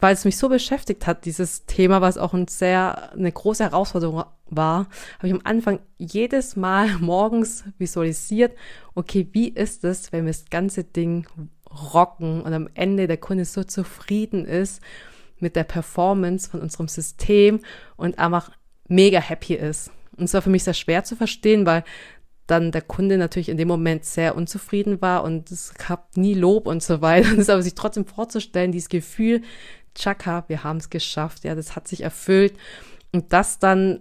[0.00, 4.24] weil es mich so beschäftigt hat, dieses Thema, was auch ein sehr, eine große Herausforderung
[4.46, 8.56] war, habe ich am Anfang jedes Mal morgens visualisiert,
[8.94, 11.26] okay, wie ist es, wenn wir das ganze Ding
[11.94, 14.82] rocken und am Ende der Kunde so zufrieden ist
[15.42, 17.60] mit der Performance von unserem System
[17.96, 18.50] und einfach
[18.88, 19.90] mega happy ist.
[20.16, 21.84] Und es war für mich sehr schwer zu verstehen, weil
[22.46, 26.66] dann der Kunde natürlich in dem Moment sehr unzufrieden war und es gab nie Lob
[26.66, 27.30] und so weiter.
[27.32, 29.42] Und es aber sich trotzdem vorzustellen, dieses Gefühl,
[29.94, 32.54] Chaka, wir haben es geschafft, ja, das hat sich erfüllt.
[33.12, 34.00] Und das dann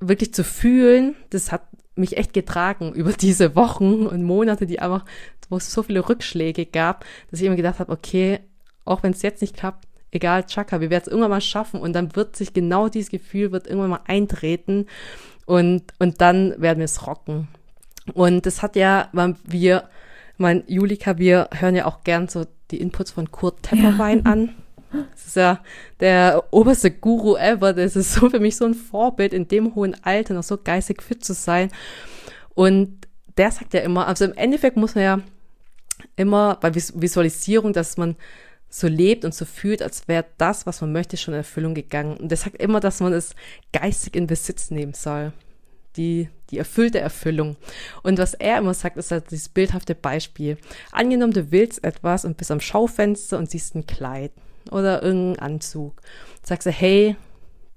[0.00, 1.62] wirklich zu fühlen, das hat
[1.96, 5.04] mich echt getragen über diese Wochen und Monate, die einfach,
[5.48, 8.40] wo es so viele Rückschläge gab, dass ich immer gedacht habe, okay,
[8.84, 11.92] auch wenn es jetzt nicht klappt, egal, Chaka, wir werden es irgendwann mal schaffen und
[11.92, 14.86] dann wird sich genau dieses Gefühl wird irgendwann mal eintreten
[15.46, 17.48] und, und dann werden wir es rocken.
[18.14, 19.08] Und das hat ja,
[19.44, 19.84] wir,
[20.36, 24.32] mein Julika, wir hören ja auch gern so die Inputs von Kurt Tepperwein ja.
[24.32, 24.54] an.
[24.90, 25.60] Das ist ja
[26.00, 27.74] der oberste Guru ever.
[27.74, 31.02] Das ist so für mich so ein Vorbild, in dem hohen Alter noch so geistig
[31.02, 31.70] fit zu sein.
[32.54, 35.20] Und der sagt ja immer, also im Endeffekt muss man ja
[36.16, 38.16] immer bei Visualisierung, dass man
[38.68, 42.16] so lebt und so fühlt, als wäre das, was man möchte, schon in Erfüllung gegangen.
[42.16, 43.34] Und der sagt immer, dass man es
[43.72, 45.32] geistig in Besitz nehmen soll.
[45.96, 47.56] Die, die erfüllte Erfüllung.
[48.02, 50.58] Und was er immer sagt, ist halt dieses bildhafte Beispiel.
[50.92, 54.32] Angenommen, du willst etwas und bist am Schaufenster und siehst ein Kleid
[54.70, 56.00] oder irgendeinen Anzug.
[56.42, 57.16] Sagst du, hey,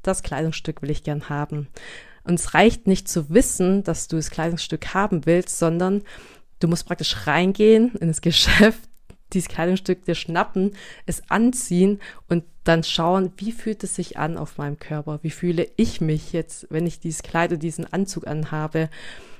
[0.03, 1.67] das Kleidungsstück will ich gern haben.
[2.23, 6.03] Und es reicht nicht zu wissen, dass du das Kleidungsstück haben willst, sondern
[6.59, 8.90] du musst praktisch reingehen in das Geschäft,
[9.33, 10.71] dieses Kleidungsstück dir schnappen,
[11.05, 15.19] es anziehen und dann schauen, wie fühlt es sich an auf meinem Körper?
[15.23, 18.89] Wie fühle ich mich jetzt, wenn ich dieses Kleid oder diesen Anzug anhabe?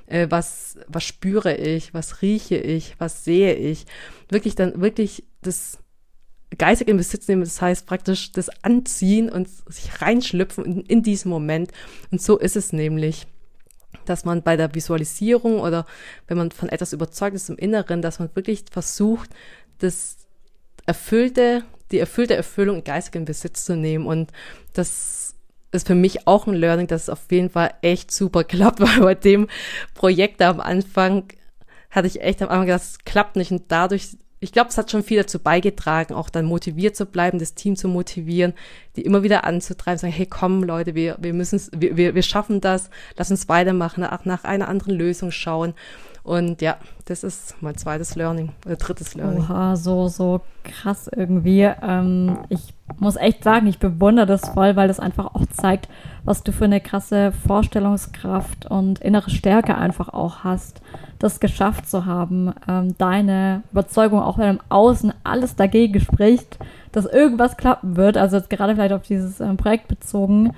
[0.06, 1.94] Äh, was, was spüre ich?
[1.94, 2.96] Was rieche ich?
[2.98, 3.86] Was sehe ich?
[4.28, 5.78] Wirklich dann wirklich das
[6.58, 11.30] geistig in Besitz nehmen, das heißt praktisch das Anziehen und sich reinschlüpfen in, in diesen
[11.30, 11.72] Moment.
[12.10, 13.26] Und so ist es nämlich
[14.04, 15.86] dass man bei der Visualisierung oder
[16.26, 19.30] wenn man von etwas überzeugt ist im Inneren, dass man wirklich versucht,
[19.82, 20.16] das
[20.86, 24.06] erfüllte, die erfüllte Erfüllung in geistigen Besitz zu nehmen.
[24.06, 24.32] Und
[24.72, 25.34] das
[25.70, 29.00] ist für mich auch ein Learning, dass es auf jeden Fall echt super klappt, weil
[29.00, 29.48] bei dem
[29.94, 31.24] Projekt am Anfang
[31.90, 34.90] hatte ich echt am Anfang gedacht, es klappt nicht und dadurch ich glaube, es hat
[34.90, 38.54] schon viel dazu beigetragen, auch dann motiviert zu bleiben, das Team zu motivieren,
[38.96, 42.60] die immer wieder anzutreiben, sagen, hey, komm, Leute, wir, wir müssen wir, wir, wir schaffen
[42.60, 45.74] das, lass uns weitermachen, nach, nach einer anderen Lösung schauen.
[46.24, 49.40] Und ja, das ist mein zweites Learning oder drittes Learning.
[49.40, 51.68] Oha, so, so krass irgendwie.
[51.82, 55.88] Ähm, ich muss echt sagen, ich bewundere das voll, weil das einfach auch zeigt,
[56.24, 60.80] was du für eine krasse Vorstellungskraft und innere Stärke einfach auch hast,
[61.18, 62.54] das geschafft zu haben.
[62.68, 66.58] Ähm, deine Überzeugung, auch wenn im Außen alles dagegen spricht,
[66.92, 70.52] dass irgendwas klappen wird, also jetzt gerade vielleicht auf dieses ähm, Projekt bezogen,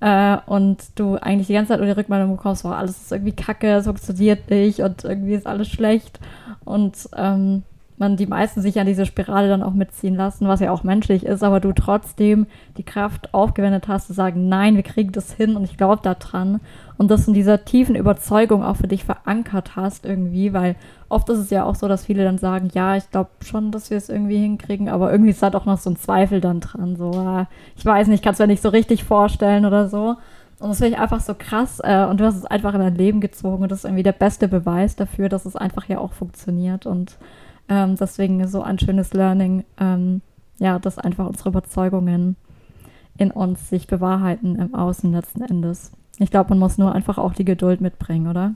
[0.00, 3.32] äh, und du eigentlich die ganze Zeit nur die Rückmeldung bekommst, wow, alles ist irgendwie
[3.32, 6.18] kacke, es funktioniert nicht und irgendwie ist alles schlecht.
[6.64, 7.62] Und ähm,
[8.00, 11.24] man die meisten sich an diese Spirale dann auch mitziehen lassen, was ja auch menschlich
[11.24, 15.54] ist, aber du trotzdem die Kraft aufgewendet hast zu sagen, nein, wir kriegen das hin
[15.54, 16.60] und ich glaube daran
[16.98, 20.76] und das in dieser tiefen Überzeugung auch für dich verankert hast irgendwie, weil
[21.08, 23.90] oft ist es ja auch so, dass viele dann sagen, ja, ich glaube schon, dass
[23.90, 26.96] wir es irgendwie hinkriegen, aber irgendwie ist da doch noch so ein Zweifel dann dran,
[26.96, 30.16] so, ah, ich weiß nicht, kannst du mir nicht so richtig vorstellen oder so.
[30.60, 31.80] Und das finde ich einfach so krass.
[31.82, 33.62] Äh, und du hast es einfach in dein Leben gezogen.
[33.62, 36.84] Und das ist irgendwie der beste Beweis dafür, dass es einfach ja auch funktioniert.
[36.84, 37.16] Und
[37.70, 40.20] ähm, deswegen so ein schönes Learning, ähm,
[40.58, 42.36] ja, dass einfach unsere Überzeugungen
[43.16, 45.92] in uns sich bewahrheiten im Außen letzten Endes.
[46.18, 48.54] Ich glaube, man muss nur einfach auch die Geduld mitbringen, oder?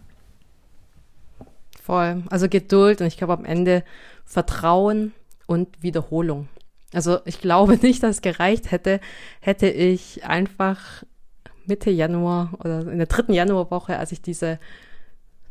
[1.80, 2.24] Voll.
[2.28, 3.84] Also Geduld und ich glaube am Ende
[4.24, 5.12] Vertrauen
[5.46, 6.48] und Wiederholung.
[6.92, 9.00] Also ich glaube nicht, dass es gereicht hätte,
[9.40, 11.04] hätte ich einfach
[11.66, 14.58] Mitte Januar oder in der dritten Januarwoche, als ich diese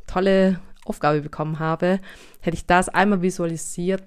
[0.05, 1.99] tolle Aufgabe bekommen habe,
[2.41, 4.03] hätte ich das einmal visualisiert.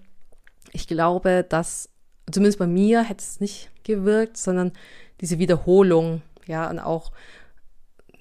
[0.72, 1.88] Ich glaube, dass
[2.30, 4.72] zumindest bei mir hätte es nicht gewirkt, sondern
[5.20, 7.12] diese Wiederholung, ja, und auch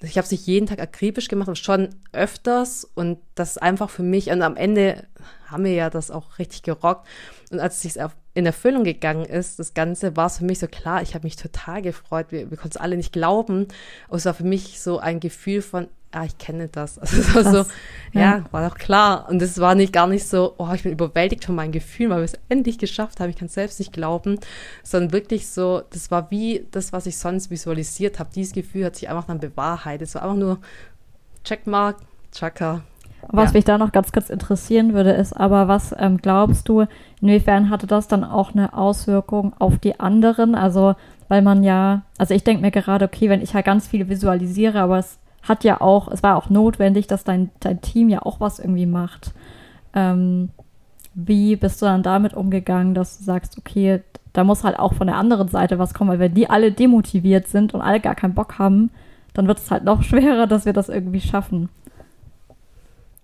[0.02, 3.88] ich habe es nicht jeden Tag akribisch gemacht, aber schon öfters und das ist einfach
[3.88, 5.06] für mich und am Ende
[5.46, 7.06] haben wir ja das auch richtig gerockt
[7.50, 7.98] und als es
[8.34, 11.36] in Erfüllung gegangen ist, das Ganze war es für mich so klar, ich habe mich
[11.36, 13.68] total gefreut, wir, wir konnten es alle nicht glauben,
[14.08, 16.98] aber es war für mich so ein Gefühl von, ah, ich kenne das.
[17.00, 17.70] Also es war so,
[18.12, 18.20] ja.
[18.38, 18.44] ja.
[18.50, 19.28] war doch klar.
[19.28, 22.18] Und es war nicht gar nicht so, oh, ich bin überwältigt von meinen Gefühlen, weil
[22.18, 23.30] wir es endlich geschafft haben.
[23.30, 24.38] Ich kann es selbst nicht glauben,
[24.82, 28.30] sondern wirklich so, das war wie das, was ich sonst visualisiert habe.
[28.34, 30.08] Dieses Gefühl hat sich einfach dann bewahrheitet.
[30.08, 30.58] Es war einfach nur
[31.44, 31.96] Checkmark,
[32.32, 32.82] Chaka.
[33.28, 33.58] Was ja.
[33.58, 36.86] mich da noch ganz kurz interessieren würde, ist aber, was ähm, glaubst du,
[37.20, 40.54] inwiefern hatte das dann auch eine Auswirkung auf die anderen?
[40.54, 40.94] Also,
[41.28, 44.80] weil man ja, also ich denke mir gerade, okay, wenn ich halt ganz viel visualisiere,
[44.80, 48.40] aber es hat ja auch, es war auch notwendig, dass dein, dein Team ja auch
[48.40, 49.32] was irgendwie macht.
[49.94, 50.50] Ähm,
[51.14, 55.06] wie bist du dann damit umgegangen, dass du sagst, okay, da muss halt auch von
[55.06, 58.34] der anderen Seite was kommen, weil wenn die alle demotiviert sind und alle gar keinen
[58.34, 58.90] Bock haben,
[59.32, 61.68] dann wird es halt noch schwerer, dass wir das irgendwie schaffen.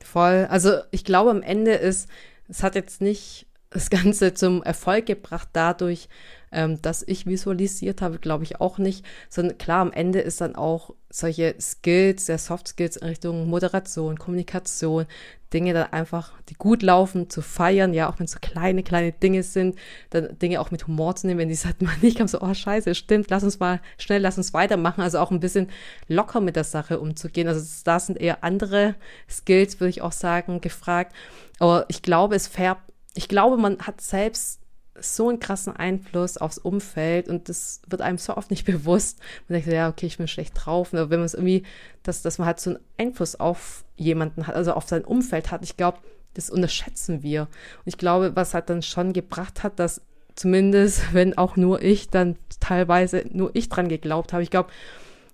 [0.03, 0.47] voll.
[0.51, 2.09] Also ich glaube, am Ende ist,
[2.49, 6.09] es hat jetzt nicht das Ganze zum Erfolg gebracht dadurch,
[6.53, 10.55] ähm, dass ich visualisiert habe, glaube ich auch nicht, sondern klar, am Ende ist dann
[10.55, 15.07] auch solche Skills, der Soft Skills in Richtung Moderation, Kommunikation,
[15.53, 19.13] Dinge dann einfach, die gut laufen, zu feiern, ja, auch wenn es so kleine, kleine
[19.13, 19.77] Dinge sind,
[20.11, 22.55] dann Dinge auch mit Humor zu nehmen, wenn die sagt, man nicht kam so, oh
[22.55, 25.69] scheiße, stimmt, lass uns mal schnell, lass uns weitermachen, also auch ein bisschen
[26.09, 27.49] locker mit der Sache umzugehen.
[27.49, 28.95] Also da sind eher andere
[29.29, 31.15] Skills, würde ich auch sagen, gefragt.
[31.59, 34.62] Aber ich glaube, es färbt, ich glaube, man hat selbst
[35.03, 39.19] so einen krassen Einfluss aufs Umfeld und das wird einem so oft nicht bewusst.
[39.49, 40.93] Man denkt, ja, okay, ich bin schlecht drauf.
[40.93, 41.65] Aber wenn man es irgendwie,
[42.03, 45.63] dass, dass man halt so einen Einfluss auf jemanden hat, also auf sein Umfeld hat,
[45.63, 45.99] ich glaube,
[46.35, 47.43] das unterschätzen wir.
[47.43, 50.01] Und ich glaube, was halt dann schon gebracht hat, dass
[50.35, 54.43] zumindest, wenn auch nur ich, dann teilweise nur ich dran geglaubt habe.
[54.43, 54.71] Ich glaube,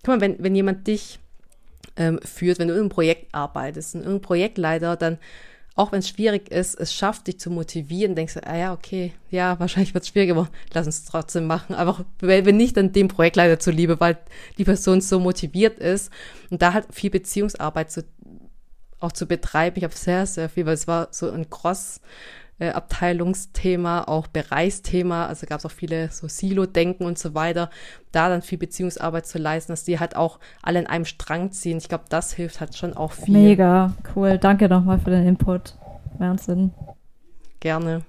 [0.02, 1.20] guck mal, wenn, wenn jemand dich
[1.96, 5.18] ähm, führt, wenn du in einem Projekt arbeitest, in irgendeinem Projektleiter, dann
[5.78, 9.12] auch wenn es schwierig ist, es schafft, dich zu motivieren, denkst du, ah ja, okay,
[9.30, 11.76] ja, wahrscheinlich wird es schwierig, aber lass uns trotzdem machen.
[11.76, 14.18] Aber wenn nicht dann dem Projektleiter zuliebe, weil
[14.58, 16.10] die Person so motiviert ist
[16.50, 18.04] und da halt viel Beziehungsarbeit zu,
[18.98, 19.76] auch zu betreiben.
[19.78, 22.00] Ich habe sehr, sehr viel, weil es war so ein Cross-
[22.58, 25.26] äh, Abteilungsthema, auch Bereichsthema.
[25.26, 27.70] Also gab es auch viele so Silo-Denken und so weiter.
[28.12, 31.78] Da dann viel Beziehungsarbeit zu leisten, dass die halt auch alle in einem Strang ziehen.
[31.78, 33.34] Ich glaube, das hilft halt schon auch viel.
[33.34, 34.38] Mega, cool.
[34.38, 35.74] Danke nochmal für den Input.
[36.18, 36.72] Wahnsinn.
[37.60, 38.02] Gerne.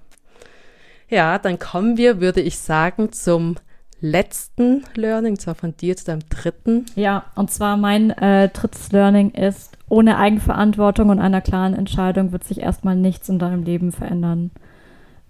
[1.10, 3.56] Ja, dann kommen wir, würde ich sagen, zum
[4.02, 6.86] letzten Learning, zwar von dir zu deinem dritten.
[6.96, 12.44] Ja, und zwar mein äh, drittes Learning ist, ohne Eigenverantwortung und einer klaren Entscheidung wird
[12.44, 14.52] sich erstmal nichts in deinem Leben verändern.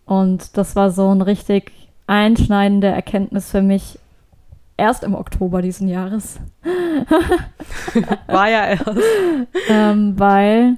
[0.06, 1.72] Und das war so ein richtig
[2.08, 4.00] einschneidende Erkenntnis für mich
[4.78, 6.39] erst im Oktober diesen Jahres.
[8.28, 9.00] war ja erst.
[9.69, 10.78] ähm, weil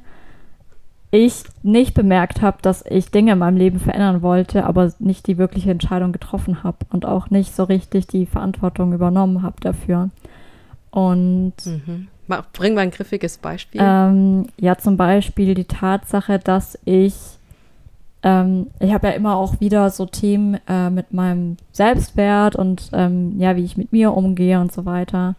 [1.12, 5.38] ich nicht bemerkt habe, dass ich Dinge in meinem Leben verändern wollte, aber nicht die
[5.38, 10.10] wirkliche Entscheidung getroffen habe und auch nicht so richtig die Verantwortung übernommen habe dafür.
[10.90, 12.08] Und mhm.
[12.54, 13.82] Bring mal ein griffiges Beispiel.
[13.84, 17.16] Ähm, ja, zum Beispiel die Tatsache, dass ich
[18.24, 23.40] ähm, ich habe ja immer auch wieder so Themen äh, mit meinem Selbstwert und ähm,
[23.40, 25.36] ja, wie ich mit mir umgehe und so weiter.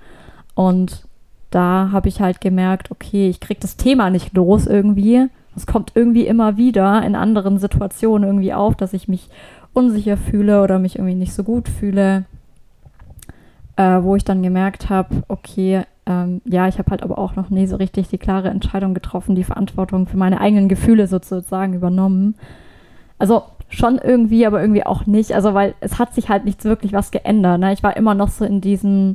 [0.54, 1.06] Und
[1.50, 5.92] da habe ich halt gemerkt, okay, ich kriege das Thema nicht los irgendwie es kommt
[5.94, 9.28] irgendwie immer wieder in anderen Situationen irgendwie auf, dass ich mich
[9.72, 12.24] unsicher fühle oder mich irgendwie nicht so gut fühle,
[13.76, 17.50] äh, wo ich dann gemerkt habe, okay, ähm, ja, ich habe halt aber auch noch
[17.50, 22.34] nie so richtig die klare Entscheidung getroffen, die Verantwortung für meine eigenen Gefühle sozusagen übernommen.
[23.18, 25.32] Also schon irgendwie, aber irgendwie auch nicht.
[25.32, 27.60] Also weil es hat sich halt nichts wirklich was geändert.
[27.60, 27.72] Ne?
[27.72, 29.14] Ich war immer noch so in diesem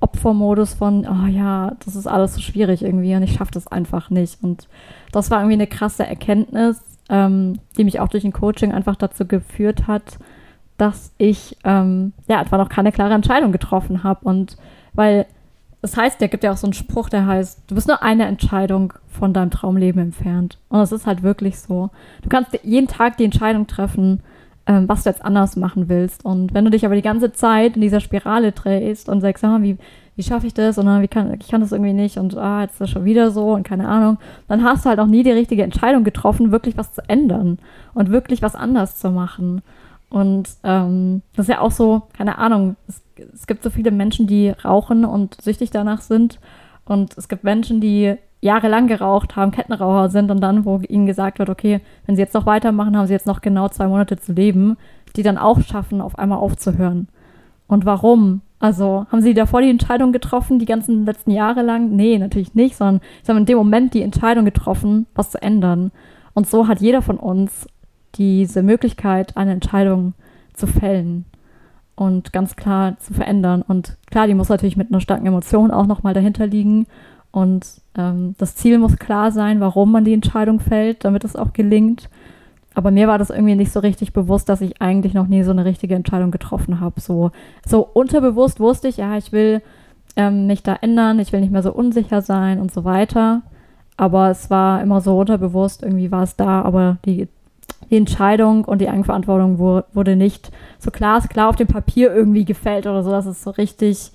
[0.00, 4.10] Opfermodus von, oh ja, das ist alles so schwierig irgendwie und ich schaffe das einfach
[4.10, 4.42] nicht.
[4.42, 4.68] Und
[5.12, 9.26] das war irgendwie eine krasse Erkenntnis, ähm, die mich auch durch ein Coaching einfach dazu
[9.26, 10.18] geführt hat,
[10.76, 14.24] dass ich ähm, ja einfach noch keine klare Entscheidung getroffen habe.
[14.24, 14.56] Und
[14.94, 15.26] weil
[15.82, 18.26] das heißt, der gibt ja auch so einen Spruch, der heißt, du bist nur eine
[18.26, 20.58] Entscheidung von deinem Traumleben entfernt.
[20.68, 21.90] Und das ist halt wirklich so.
[22.22, 24.22] Du kannst jeden Tag die Entscheidung treffen,
[24.66, 26.24] ähm, was du jetzt anders machen willst.
[26.24, 29.58] Und wenn du dich aber die ganze Zeit in dieser Spirale drehst und sagst, ah,
[29.62, 29.78] wie,
[30.16, 30.76] wie schaffe ich das?
[30.76, 33.06] Und dann, wie kann, ich kann das irgendwie nicht und ah, jetzt ist das schon
[33.06, 36.52] wieder so und keine Ahnung, dann hast du halt auch nie die richtige Entscheidung getroffen,
[36.52, 37.58] wirklich was zu ändern
[37.94, 39.62] und wirklich was anders zu machen.
[40.10, 43.00] Und ähm, das ist ja auch so, keine Ahnung, es,
[43.32, 46.38] es gibt so viele Menschen, die rauchen und süchtig danach sind.
[46.84, 51.38] Und es gibt Menschen, die jahrelang geraucht haben, Kettenraucher sind und dann, wo ihnen gesagt
[51.38, 54.32] wird, okay, wenn sie jetzt noch weitermachen, haben sie jetzt noch genau zwei Monate zu
[54.32, 54.76] leben,
[55.16, 57.08] die dann auch schaffen, auf einmal aufzuhören.
[57.66, 58.40] Und warum?
[58.58, 61.94] Also haben sie davor die Entscheidung getroffen, die ganzen letzten Jahre lang?
[61.96, 65.92] Nee, natürlich nicht, sondern sie haben in dem Moment die Entscheidung getroffen, was zu ändern.
[66.34, 67.66] Und so hat jeder von uns
[68.16, 70.14] diese Möglichkeit, eine Entscheidung
[70.52, 71.24] zu fällen
[72.00, 73.60] und ganz klar zu verändern.
[73.60, 76.86] Und klar, die muss natürlich mit einer starken Emotion auch nochmal dahinter liegen
[77.30, 81.52] und ähm, das Ziel muss klar sein, warum man die Entscheidung fällt, damit es auch
[81.52, 82.08] gelingt.
[82.72, 85.50] Aber mir war das irgendwie nicht so richtig bewusst, dass ich eigentlich noch nie so
[85.50, 87.02] eine richtige Entscheidung getroffen habe.
[87.02, 87.32] So,
[87.66, 89.60] so unterbewusst wusste ich, ja, ich will
[90.16, 93.42] ähm, mich da ändern, ich will nicht mehr so unsicher sein und so weiter.
[93.98, 97.28] Aber es war immer so unterbewusst, irgendwie war es da, aber die,
[97.88, 102.86] die Entscheidung und die Eigenverantwortung wurde nicht so klar, klar auf dem Papier irgendwie gefällt
[102.86, 104.12] oder so, dass es so richtig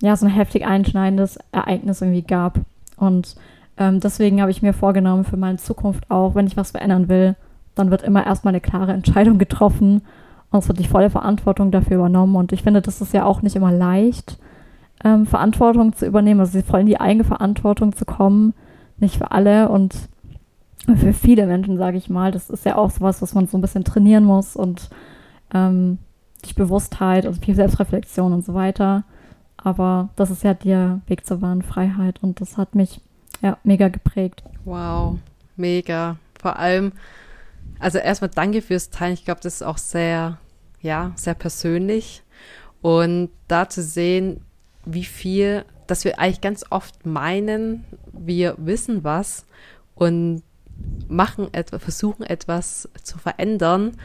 [0.00, 2.60] ja, so ein heftig einschneidendes Ereignis irgendwie gab.
[2.96, 3.36] Und
[3.76, 7.36] ähm, deswegen habe ich mir vorgenommen, für meine Zukunft auch, wenn ich was verändern will,
[7.74, 10.02] dann wird immer erstmal eine klare Entscheidung getroffen
[10.50, 12.36] und es wird die volle Verantwortung dafür übernommen.
[12.36, 14.38] Und ich finde, das ist ja auch nicht immer leicht,
[15.04, 18.54] ähm, Verantwortung zu übernehmen, also voll in die eigene Verantwortung zu kommen,
[18.98, 19.68] nicht für alle.
[19.68, 19.94] Und
[20.96, 23.60] für viele Menschen, sage ich mal, das ist ja auch sowas, was man so ein
[23.60, 24.88] bisschen trainieren muss und
[25.52, 25.98] ähm,
[26.44, 29.04] die Bewusstheit und viel Selbstreflexion und so weiter.
[29.56, 33.00] Aber das ist ja der Weg zur wahren Freiheit und das hat mich
[33.42, 34.42] ja mega geprägt.
[34.64, 35.18] Wow,
[35.56, 36.16] mega.
[36.40, 36.92] Vor allem,
[37.78, 39.14] also erstmal danke fürs Teilen.
[39.14, 40.38] Ich glaube, das ist auch sehr,
[40.80, 42.22] ja, sehr persönlich.
[42.80, 44.40] Und da zu sehen,
[44.84, 49.44] wie viel, dass wir eigentlich ganz oft meinen, wir wissen was
[49.96, 50.42] und
[51.08, 53.96] machen etwas, versuchen etwas zu verändern,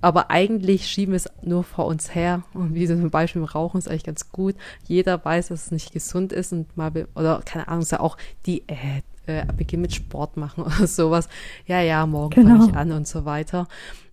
[0.00, 2.42] aber eigentlich schieben wir es nur vor uns her.
[2.54, 4.54] Und wie zum Beispiel im Rauchen ist eigentlich ganz gut.
[4.86, 8.16] Jeder weiß, dass es nicht gesund ist und mal, oder keine Ahnung, ist ja auch
[8.46, 11.28] die, äh, äh, beginn mit Sport machen oder sowas.
[11.66, 12.58] Ja, ja, morgen genau.
[12.58, 13.66] fange ich an und so weiter.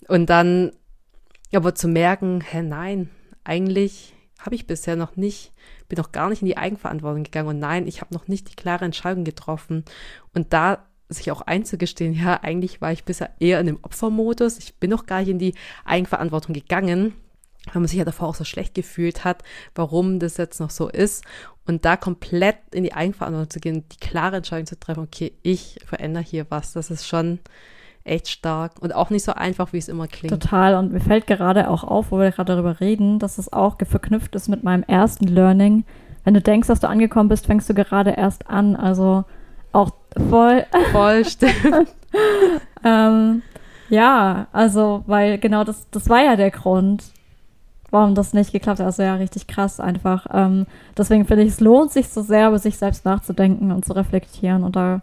[0.07, 0.71] Und dann
[1.53, 3.09] aber zu merken, hä, nein,
[3.43, 5.53] eigentlich habe ich bisher noch nicht,
[5.87, 8.55] bin noch gar nicht in die Eigenverantwortung gegangen und nein, ich habe noch nicht die
[8.55, 9.85] klare Entscheidung getroffen.
[10.33, 14.75] Und da sich auch einzugestehen, ja, eigentlich war ich bisher eher in dem Opfermodus, ich
[14.75, 15.53] bin noch gar nicht in die
[15.85, 17.13] Eigenverantwortung gegangen,
[17.71, 19.43] weil man sich ja davor auch so schlecht gefühlt hat,
[19.73, 21.23] warum das jetzt noch so ist.
[21.67, 25.79] Und da komplett in die Eigenverantwortung zu gehen, die klare Entscheidung zu treffen, okay, ich
[25.85, 27.39] verändere hier was, das ist schon
[28.03, 30.31] echt stark und auch nicht so einfach, wie es immer klingt.
[30.31, 30.75] Total.
[30.75, 34.35] Und mir fällt gerade auch auf, wo wir gerade darüber reden, dass es auch verknüpft
[34.35, 35.85] ist mit meinem ersten Learning.
[36.23, 38.75] Wenn du denkst, dass du angekommen bist, fängst du gerade erst an.
[38.75, 39.25] Also
[39.75, 39.91] auch
[40.29, 40.65] voll.
[40.91, 41.93] Voll stimmt.
[42.83, 43.41] ähm,
[43.89, 47.03] ja, also, weil genau das, das war ja der Grund,
[47.91, 48.85] warum das nicht geklappt hat.
[48.85, 50.27] Also ja, richtig krass einfach.
[50.33, 50.65] Ähm,
[50.97, 54.63] deswegen finde ich, es lohnt sich so sehr, über sich selbst nachzudenken und zu reflektieren.
[54.63, 55.01] Und da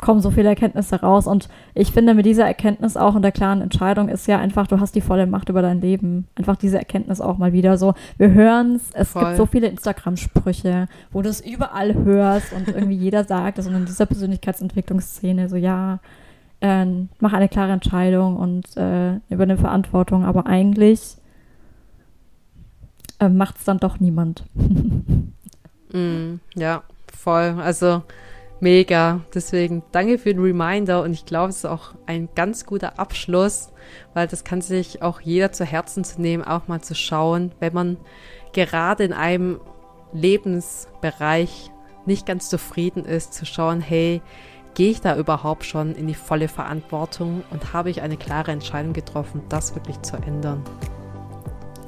[0.00, 1.26] kommen so viele Erkenntnisse raus.
[1.26, 4.80] Und ich finde, mit dieser Erkenntnis auch und der klaren Entscheidung ist ja einfach, du
[4.80, 6.26] hast die volle Macht über dein Leben.
[6.34, 7.94] Einfach diese Erkenntnis auch mal wieder so.
[8.18, 12.96] Wir hören es, es gibt so viele Instagram-Sprüche, wo du es überall hörst und irgendwie
[12.96, 13.66] jeder sagt es.
[13.66, 16.00] Und in dieser Persönlichkeitsentwicklungsszene so, ja,
[16.60, 16.86] äh,
[17.20, 20.24] mach eine klare Entscheidung und äh, übernimm Verantwortung.
[20.24, 21.16] Aber eigentlich
[23.20, 24.44] äh, macht es dann doch niemand.
[25.92, 26.82] mm, ja,
[27.12, 27.56] voll.
[27.62, 28.02] Also
[28.64, 29.20] Mega.
[29.34, 33.68] Deswegen danke für den Reminder und ich glaube, es ist auch ein ganz guter Abschluss,
[34.14, 37.74] weil das kann sich auch jeder zu Herzen zu nehmen, auch mal zu schauen, wenn
[37.74, 37.98] man
[38.54, 39.60] gerade in einem
[40.14, 41.70] Lebensbereich
[42.06, 44.22] nicht ganz zufrieden ist, zu schauen, hey,
[44.72, 48.94] gehe ich da überhaupt schon in die volle Verantwortung und habe ich eine klare Entscheidung
[48.94, 50.64] getroffen, das wirklich zu ändern.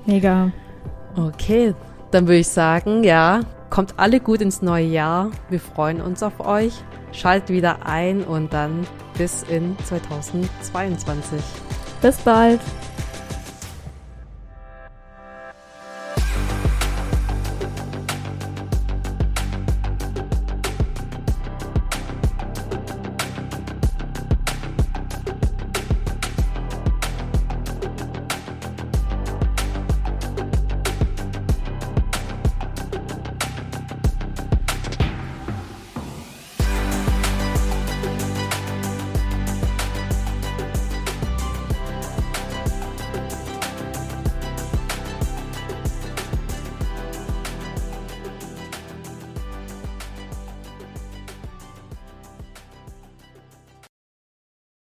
[0.05, 0.53] Mega.
[1.17, 1.75] Okay,
[2.11, 3.41] dann würde ich sagen, ja,
[3.71, 5.31] Kommt alle gut ins neue Jahr.
[5.51, 6.73] Wir freuen uns auf euch.
[7.13, 8.87] Schaltet wieder ein und dann
[9.17, 11.41] bis in 2022.
[12.01, 12.61] Bis bald.